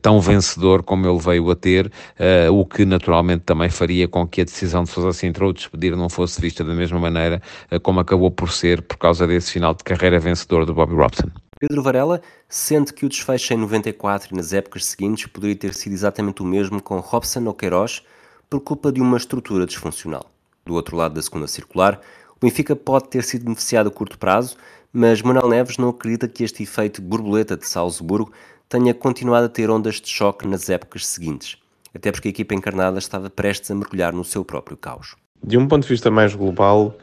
[0.03, 4.27] tão vencedor como ele veio veio a ter, uh, o que naturalmente também faria com
[4.27, 7.81] que a decisão de Sousa Sintra o despedir não fosse vista da mesma maneira uh,
[7.81, 11.29] como acabou por ser por causa desse final de carreira vencedor do Bobby Robson.
[11.61, 15.93] Pedro Varela sente que o desfecho em 94 e nas épocas seguintes poderia ter sido
[15.93, 18.03] exatamente o mesmo com Robson ou Queiroz
[18.49, 20.31] por culpa de uma estrutura disfuncional.
[20.65, 22.01] Do outro lado da segunda circular,
[22.37, 24.57] o Benfica pode ter sido beneficiado a curto prazo,
[24.93, 28.33] mas Manuel Neves não acredita que este efeito borboleta de Salzburgo
[28.71, 31.59] tenha continuado a ter ondas de choque nas épocas seguintes,
[31.93, 35.17] até porque a equipa encarnada estava prestes a mergulhar no seu próprio caos.
[35.43, 36.97] De um ponto de vista mais global,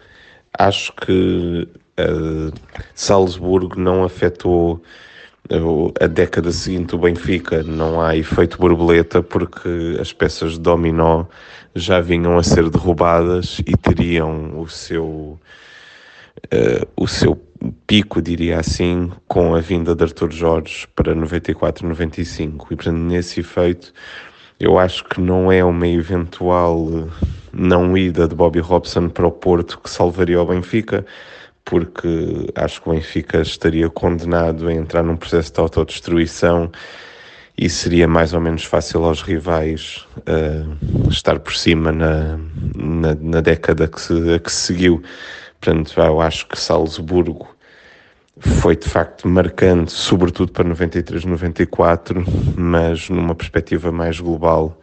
[0.58, 1.68] acho que
[2.00, 2.54] uh,
[2.96, 4.82] Salzburgo não afetou
[5.52, 11.26] uh, a década seguinte do Benfica, não há efeito borboleta porque as peças de dominó
[11.76, 15.38] já vinham a ser derrubadas e teriam o seu,
[16.54, 17.36] uh, o seu
[17.86, 22.68] pico, diria assim, com a vinda de Artur Jorge para 94, 95.
[22.72, 23.94] E, portanto, nesse efeito,
[24.60, 27.10] eu acho que não é uma eventual
[27.54, 31.06] não ida de Bobby Robson para o Porto que salvaria o Benfica,
[31.66, 36.72] porque acho que o Benfica estaria condenado a entrar num processo de autodestruição
[37.58, 42.38] e seria mais ou menos fácil aos rivais uh, estar por cima na,
[42.76, 45.02] na, na década que se, que se seguiu.
[45.60, 47.48] Portanto, eu acho que Salzburgo
[48.40, 52.24] foi de facto marcante, sobretudo para 93, 94,
[52.56, 54.80] mas numa perspectiva mais global,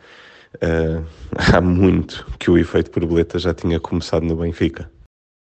[0.56, 1.04] uh,
[1.54, 4.90] há muito que o efeito borboleta já tinha começado no Benfica.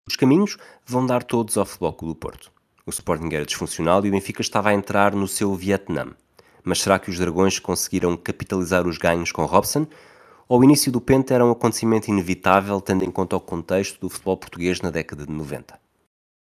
[0.07, 2.51] Os caminhos vão dar todos ao Futebol Clube do Porto.
[2.85, 6.07] O Sporting era disfuncional e o Benfica estava a entrar no seu Vietnã.
[6.63, 9.87] Mas será que os Dragões conseguiram capitalizar os ganhos com Robson?
[10.53, 14.07] Ou o início do Penta era um acontecimento inevitável, tendo em conta o contexto do
[14.07, 15.79] futebol português na década de 90?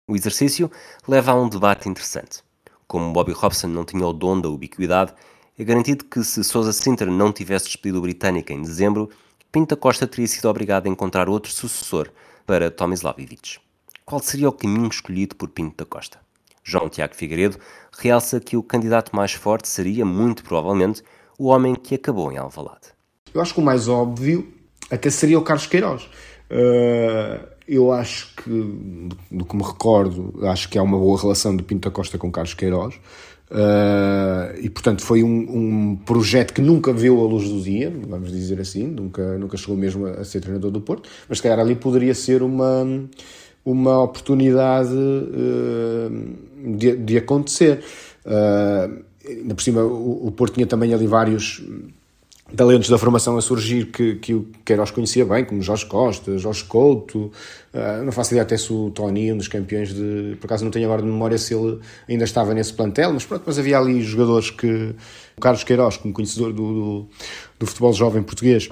[0.09, 0.69] O exercício
[1.07, 2.43] leva a um debate interessante.
[2.85, 5.13] Como Bobby Robson não tinha o dom da ubiquidade,
[5.57, 9.09] é garantido que se Sousa Sinter não tivesse despedido o britânico em dezembro,
[9.49, 12.11] Pinto Costa teria sido obrigado a encontrar outro sucessor
[12.45, 13.59] para Tomislavic.
[14.03, 16.19] Qual seria o caminho escolhido por Pinto da Costa?
[16.61, 17.57] João Tiago Figueiredo
[17.97, 21.01] realça que o candidato mais forte seria, muito provavelmente,
[21.39, 22.92] o homem que acabou em Alvalade.
[23.33, 24.47] Eu acho que o mais óbvio
[24.89, 26.03] até seria o Carlos Queiroz.
[26.51, 28.49] Uh, eu acho que,
[29.31, 32.31] do que me recordo, acho que há uma boa relação de Pinto da Costa com
[32.31, 32.95] Carlos Queiroz.
[33.49, 38.31] Uh, e portanto foi um, um, projeto que nunca viu a luz do dia, vamos
[38.31, 41.75] dizer assim, nunca, nunca chegou mesmo a, ser treinador do Porto, mas se calhar ali
[41.75, 42.83] poderia ser uma,
[43.63, 47.83] uma oportunidade uh, de, de, acontecer.
[48.25, 51.61] Uh, ainda por cima, o, o Porto tinha também ali vários
[52.55, 56.63] talentos da formação a surgir que, que o Queiroz conhecia bem, como Jorge Costa, Jorge
[56.63, 57.31] Couto,
[57.73, 60.37] uh, não faço ideia até se o Tony, um dos campeões de.
[60.39, 63.43] Por acaso não tenho agora de memória se ele ainda estava nesse plantel, mas pronto,
[63.45, 64.95] mas havia ali jogadores que.
[65.35, 67.07] O Carlos Queiroz, como conhecedor do, do,
[67.59, 68.69] do futebol jovem português,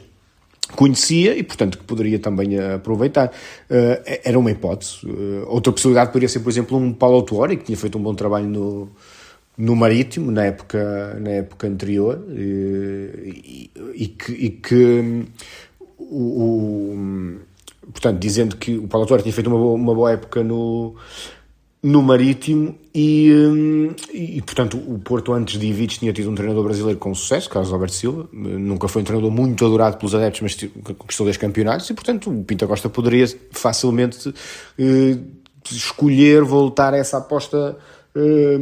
[0.75, 3.29] conhecia e, portanto, que poderia também aproveitar.
[3.69, 5.05] Uh, era uma hipótese.
[5.05, 8.13] Uh, outra possibilidade poderia ser, por exemplo, um Paulo Autuori, que tinha feito um bom
[8.13, 8.89] trabalho no
[9.57, 15.25] no Marítimo, na época, na época anterior, e, e, e que, e que
[15.97, 17.39] o, o,
[17.91, 20.95] portanto, dizendo que o Paulo Autuori tinha feito uma boa, uma boa época no,
[21.83, 23.29] no Marítimo e,
[24.13, 27.71] e, portanto, o Porto antes de Ivic tinha tido um treinador brasileiro com sucesso, Carlos
[27.73, 30.55] Alberto Silva, nunca foi um treinador muito adorado pelos adeptos, mas
[30.97, 34.33] conquistou dois campeonatos e, portanto, o Pinta Costa poderia facilmente
[34.77, 35.17] eh,
[35.71, 37.77] escolher voltar a essa aposta
[38.15, 38.59] eh,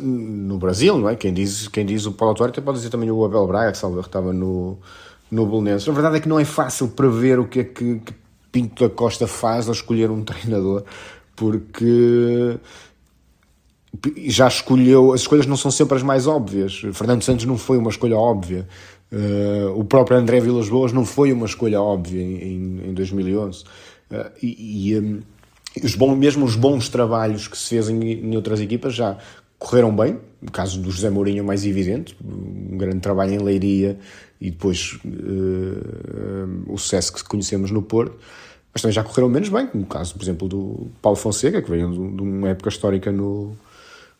[0.00, 1.16] no Brasil, não é?
[1.16, 3.78] Quem diz, quem diz o Paulo Autuori até pode dizer também o Abel Braga, que
[3.78, 4.78] estava no,
[5.30, 5.88] no Belenenses.
[5.88, 8.14] A verdade é que não é fácil prever o que é que, que
[8.50, 10.84] Pinto da Costa faz ao escolher um treinador,
[11.36, 12.58] porque
[14.26, 16.82] já escolheu, as escolhas não são sempre as mais óbvias.
[16.92, 18.66] Fernando Santos não foi uma escolha óbvia.
[19.10, 23.64] Uh, o próprio André Vilas Boas não foi uma escolha óbvia em, em 2011.
[24.10, 25.22] Uh, e, e um,
[25.82, 29.16] os bons, mesmo os bons trabalhos que se fez em, em outras equipas já
[29.58, 30.18] correram bem.
[30.40, 33.98] O caso do José Mourinho é mais evidente, um grande trabalho em Leiria
[34.40, 38.16] e depois uh, o sucesso que conhecemos no Porto.
[38.72, 41.68] Mas também já correram menos bem, como o caso, por exemplo, do Paulo Fonseca, que
[41.68, 43.56] veio de uma época histórica no,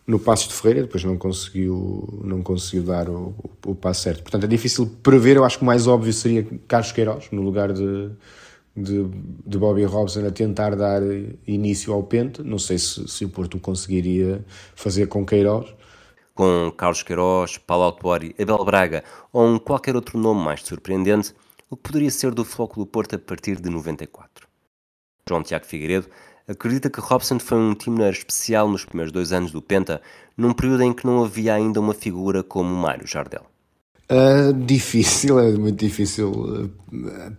[0.05, 3.35] no Passos de Ferreira, depois não conseguiu, não conseguiu dar o,
[3.65, 4.23] o, o passo certo.
[4.23, 5.37] Portanto, é difícil prever.
[5.37, 8.11] Eu acho que o mais óbvio seria Carlos Queiroz, no lugar de,
[8.83, 9.09] de,
[9.47, 11.03] de Bobby Robson a tentar dar
[11.47, 12.43] início ao Penta.
[12.43, 15.75] Não sei se, se o Porto conseguiria fazer com Queiroz.
[16.35, 19.03] Com Carlos Queiroz, Paulo Autuori, Abel Braga
[19.33, 21.35] ou um qualquer outro nome mais surpreendente,
[21.69, 24.47] o que poderia ser do Foco do Porto a partir de 94.
[25.29, 26.09] João Tiago Figueiredo
[26.47, 30.01] acredita que Robson foi um timoneiro especial nos primeiros dois anos do Penta,
[30.37, 33.45] num período em que não havia ainda uma figura como Mário Jardel.
[34.11, 37.37] Uh, difícil, é muito difícil uh,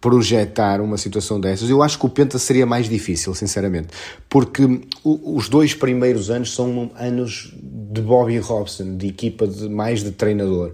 [0.00, 1.70] projetar uma situação dessas.
[1.70, 3.88] Eu acho que o Penta seria mais difícil, sinceramente,
[4.28, 10.10] porque os dois primeiros anos são anos de Bobby Robson, de equipa de, mais de
[10.10, 10.72] treinador.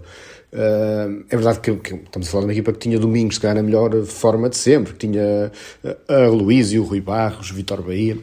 [0.51, 3.47] Uh, é verdade que, que, estamos a falar de uma equipa que tinha Domingos, que
[3.47, 5.51] era a melhor forma de sempre, que tinha
[6.09, 8.17] a Luís e o Rui Barros, Vitor Bahia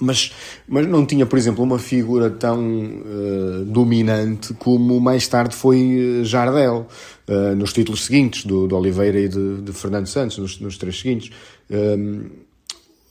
[0.00, 0.32] mas,
[0.68, 6.24] mas não tinha, por exemplo, uma figura tão uh, dominante como mais tarde foi eh,
[6.24, 6.86] Jardel,
[7.28, 10.98] uh, nos títulos seguintes, do, do Oliveira e de, de Fernando Santos, nos, nos três
[10.98, 11.30] seguintes.
[11.70, 12.30] Um,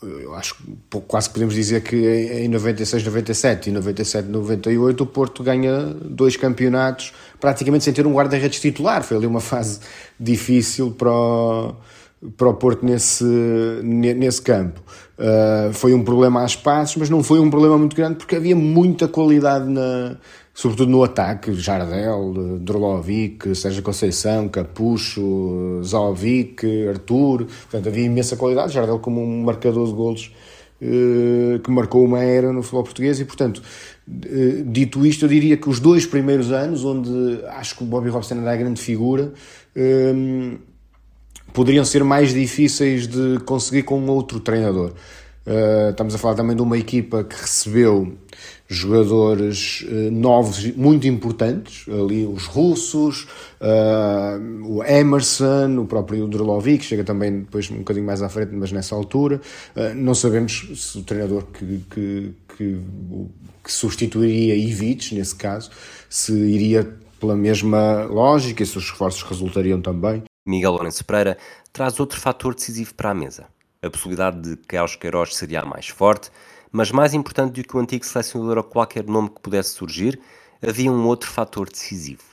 [0.03, 5.43] eu acho que quase podemos dizer que em 96, 97 e 97, 98 o Porto
[5.43, 9.03] ganha dois campeonatos praticamente sem ter um guarda-redes titular.
[9.03, 9.79] Foi ali uma fase
[10.19, 11.75] difícil para o
[12.37, 13.23] para o Porto nesse,
[13.83, 14.81] nesse campo.
[15.21, 18.55] Uh, foi um problema às passos, mas não foi um problema muito grande porque havia
[18.55, 20.17] muita qualidade, na,
[20.51, 21.53] sobretudo no ataque.
[21.53, 27.45] Jardel, Drolovic, Sérgio Conceição, Capucho, Zovic, Arthur.
[27.45, 28.73] Portanto, havia imensa qualidade.
[28.73, 30.31] Jardel como um marcador de golos
[30.81, 33.61] eh, que marcou uma era no futebol português e, portanto,
[34.25, 38.09] eh, dito isto, eu diria que os dois primeiros anos, onde acho que o Bobby
[38.09, 39.31] Robson era a grande figura,
[41.53, 44.93] poderiam ser mais difíceis de conseguir com outro treinador.
[45.89, 48.15] Estamos a falar também de uma equipa que recebeu
[48.71, 53.27] jogadores uh, novos muito importantes, ali os russos,
[53.59, 58.71] uh, o Emerson, o próprio Drolovic, chega também depois um bocadinho mais à frente, mas
[58.71, 59.41] nessa altura.
[59.75, 62.79] Uh, não sabemos se o treinador que, que, que,
[63.61, 65.69] que substituiria Ivic, nesse caso,
[66.09, 66.89] se iria
[67.19, 70.23] pela mesma lógica e se os reforços resultariam também.
[70.45, 71.37] Miguel Lourenço Pereira
[71.71, 73.47] traz outro fator decisivo para a mesa.
[73.81, 76.31] A possibilidade de que Carlos Queiroz seria a mais forte,
[76.71, 80.19] mas mais importante do que o antigo selecionador ou qualquer nome que pudesse surgir,
[80.61, 82.23] havia um outro fator decisivo: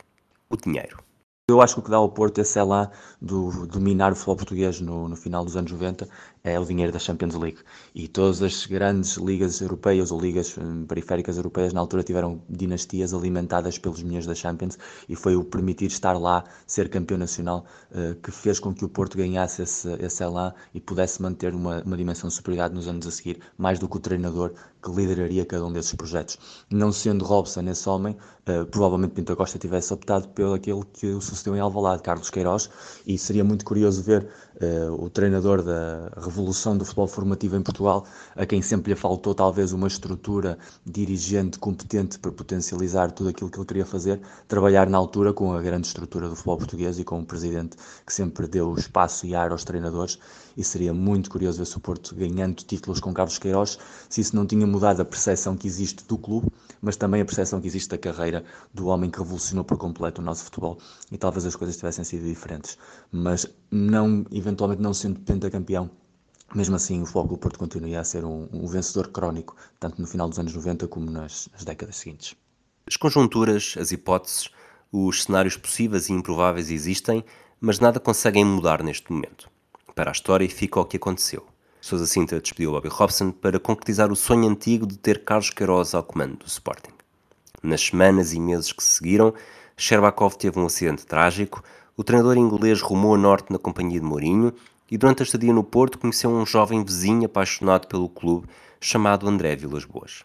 [0.48, 0.98] o dinheiro.
[1.50, 2.90] Eu acho que o que dá ao Porto esse lá
[3.20, 6.06] do dominar o futebol português no, no, final dos anos 90
[6.43, 7.59] é o dinheiro da Champions League.
[7.95, 13.12] E todas as grandes ligas europeias ou ligas hum, periféricas europeias na altura tiveram dinastias
[13.12, 14.78] alimentadas pelos milhões da Champions
[15.09, 18.89] e foi o permitir estar lá, ser campeão nacional, uh, que fez com que o
[18.89, 23.07] Porto ganhasse esse, esse lá e pudesse manter uma, uma dimensão de superioridade nos anos
[23.07, 26.39] a seguir, mais do que o treinador que lideraria cada um desses projetos.
[26.70, 28.16] Não sendo Robson esse homem,
[28.49, 32.70] uh, provavelmente Pinto Costa tivesse optado pelo aquele que o sucedeu em Alvalade, Carlos Queiroz,
[33.07, 34.28] e seria muito curioso ver
[34.98, 38.04] o treinador da revolução do futebol formativo em Portugal,
[38.34, 43.59] a quem sempre lhe faltou talvez uma estrutura dirigente competente para potencializar tudo aquilo que
[43.59, 47.18] ele queria fazer, trabalhar na altura com a grande estrutura do futebol português e com
[47.20, 50.18] um presidente que sempre deu espaço e ar aos treinadores,
[50.59, 53.78] e seria muito curioso ver se o Porto ganhando títulos com Carlos Queiroz,
[54.11, 56.48] se isso não tinha mudado a percepção que existe do clube,
[56.82, 58.44] mas também a percepção que existe da carreira
[58.74, 60.76] do homem que revolucionou por completo o nosso futebol,
[61.12, 62.76] e talvez as coisas tivessem sido diferentes,
[63.12, 65.88] mas não, eventualmente não sendo pentacampeão,
[66.52, 70.09] mesmo assim o Futebol do Porto continua a ser um, um, vencedor crónico, tanto no
[70.09, 72.34] final dos anos 90 como nas, nas décadas seguintes.
[72.84, 74.50] As conjunturas, as hipóteses,
[74.90, 77.24] os cenários possíveis e improváveis existem,
[77.61, 79.48] mas nada conseguem mudar neste momento.
[79.99, 81.44] Para a história fica o que aconteceu.
[81.80, 86.05] Sousa Sintra despediu Bobby Robson para concretizar o sonho antigo de ter Carlos Queiroz ao
[86.05, 86.92] comando do Sporting.
[87.61, 89.34] Nas semanas e meses que se seguiram,
[89.76, 91.64] Sherbakov teve um acidente trágico,
[91.96, 94.55] o treinador inglês rumou a norte na companhia de Mourinho
[94.88, 98.46] e durante a estadia no Porto conheceu um jovem vizinho apaixonado pelo clube
[98.80, 100.22] chamado André Vilas Boas.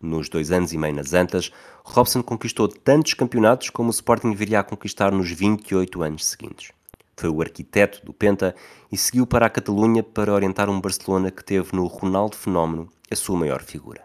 [0.00, 1.50] Nos dois anos e meio nas Antas,
[1.82, 6.75] Robson conquistou tantos campeonatos como o Sporting viria a conquistar nos 28 anos seguintes.
[7.18, 8.54] Foi o arquiteto do Penta
[8.92, 13.16] e seguiu para a Catalunha para orientar um Barcelona que teve no Ronaldo Fenómeno a
[13.16, 14.02] sua maior figura.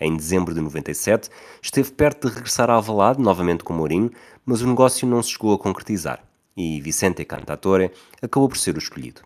[0.00, 1.28] Em dezembro de 97,
[1.60, 4.12] esteve perto de regressar a Alvalade, novamente com Mourinho,
[4.46, 6.22] mas o negócio não se chegou a concretizar
[6.56, 7.90] e Vicente Cantatore
[8.22, 9.22] acabou por ser o escolhido.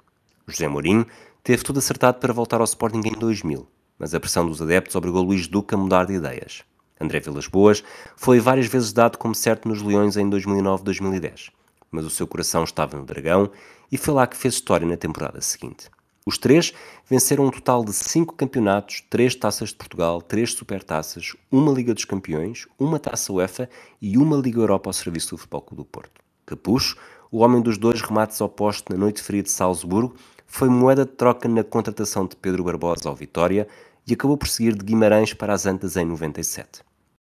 [0.46, 1.06] José Mourinho
[1.44, 3.66] teve tudo acertado para voltar ao Sporting em 2000,
[3.98, 6.62] mas a pressão dos adeptos obrigou Luís Duque a mudar de ideias.
[6.98, 7.84] André Vilas Boas
[8.16, 11.50] foi várias vezes dado como certo nos Leões em 2009-2010
[11.96, 13.50] mas o seu coração estava no Dragão
[13.90, 15.88] e foi lá que fez história na temporada seguinte.
[16.26, 16.74] Os três
[17.08, 22.04] venceram um total de cinco campeonatos, três taças de Portugal, três supertaças, uma Liga dos
[22.04, 23.70] Campeões, uma taça UEFA
[24.02, 26.20] e uma Liga Europa ao serviço do Futebol Clube do Porto.
[26.44, 26.98] Capucho,
[27.30, 30.14] o homem dos dois remates opostos na noite fria de Salzburgo,
[30.46, 33.66] foi moeda de troca na contratação de Pedro Barbosa ao Vitória
[34.06, 36.82] e acabou por seguir de Guimarães para as Antas em 97.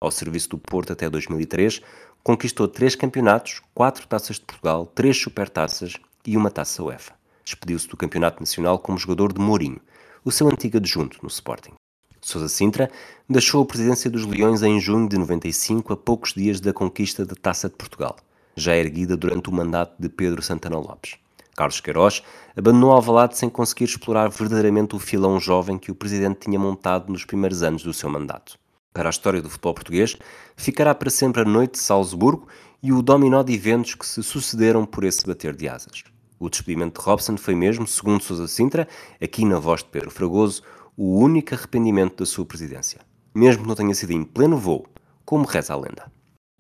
[0.01, 1.81] Ao serviço do Porto até 2003,
[2.27, 7.13] Conquistou três campeonatos, quatro taças de Portugal, três supertaças e uma taça UEFA.
[7.45, 9.79] Despediu-se do campeonato nacional como jogador de Mourinho,
[10.25, 11.75] o seu antigo adjunto no Sporting.
[12.23, 12.91] Sousa Sintra
[13.29, 17.35] deixou a presidência dos Leões em junho de 95, a poucos dias da conquista da
[17.35, 18.17] Taça de Portugal,
[18.57, 21.17] já erguida durante o mandato de Pedro Santana Lopes.
[21.55, 22.23] Carlos Queiroz
[22.57, 27.27] abandonou Alvalade sem conseguir explorar verdadeiramente o filão jovem que o presidente tinha montado nos
[27.27, 28.59] primeiros anos do seu mandato
[28.95, 30.17] para a história do futebol português,
[30.57, 32.47] ficará para sempre a noite de Salzburgo
[32.81, 36.05] e o dominó de eventos que se sucederam por esse bater de asas.
[36.39, 38.87] O despedimento de Robson foi mesmo, segundo Sousa Sintra,
[39.21, 40.63] aqui na voz de Pedro Fragoso,
[40.97, 43.01] o único arrependimento da sua presidência.
[43.35, 44.87] Mesmo que não tenha sido em pleno voo,
[45.25, 46.11] como reza a lenda.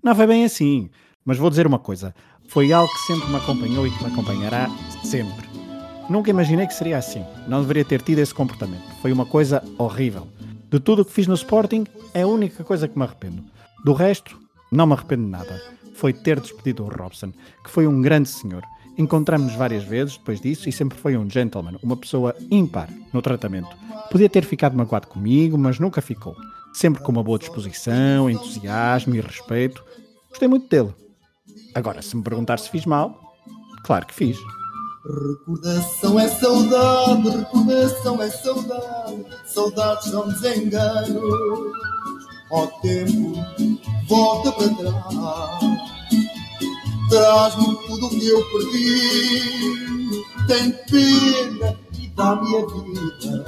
[0.02, 0.90] Não foi bem assim,
[1.24, 2.14] mas vou dizer uma coisa.
[2.48, 4.68] Foi algo que sempre me acompanhou e que me acompanhará
[5.04, 5.48] sempre.
[6.10, 7.24] Nunca imaginei que seria assim.
[7.48, 8.84] Não deveria ter tido esse comportamento.
[9.00, 10.28] Foi uma coisa horrível.
[10.74, 13.44] De tudo o que fiz no Sporting, é a única coisa que me arrependo.
[13.84, 14.36] Do resto,
[14.72, 15.62] não me arrependo de nada.
[15.94, 18.60] Foi ter despedido o Robson, que foi um grande senhor.
[18.98, 23.68] Encontramos-nos várias vezes depois disso e sempre foi um gentleman, uma pessoa ímpar no tratamento.
[24.10, 26.34] Podia ter ficado magoado comigo, mas nunca ficou.
[26.72, 29.80] Sempre com uma boa disposição, entusiasmo e respeito.
[30.28, 30.92] Gostei muito dele.
[31.72, 33.36] Agora, se me perguntar se fiz mal,
[33.84, 34.36] claro que fiz.
[35.06, 41.20] Recordação é saudade, recordação é saudade, saudades não desengano.
[42.50, 43.34] Ó tempo,
[44.08, 45.60] volta para trás,
[47.10, 50.24] traz-me tudo o que eu perdi.
[50.46, 53.44] Tem pena e dá-me a vida,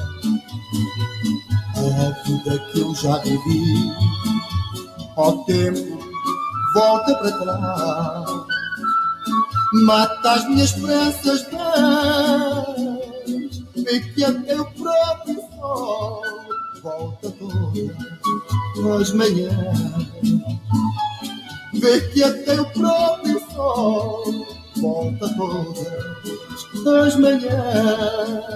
[1.75, 3.93] a vida que eu já vivi.
[5.17, 5.99] Ó tempo,
[6.75, 8.56] volta para trás
[9.85, 12.77] mata as minhas esperanças vãs,
[13.75, 16.23] vê que até o próprio sol
[16.83, 19.79] volta todas as manhãs,
[21.75, 24.25] vê que até o próprio sol
[24.77, 25.87] volta todas
[26.87, 28.47] as manhãs.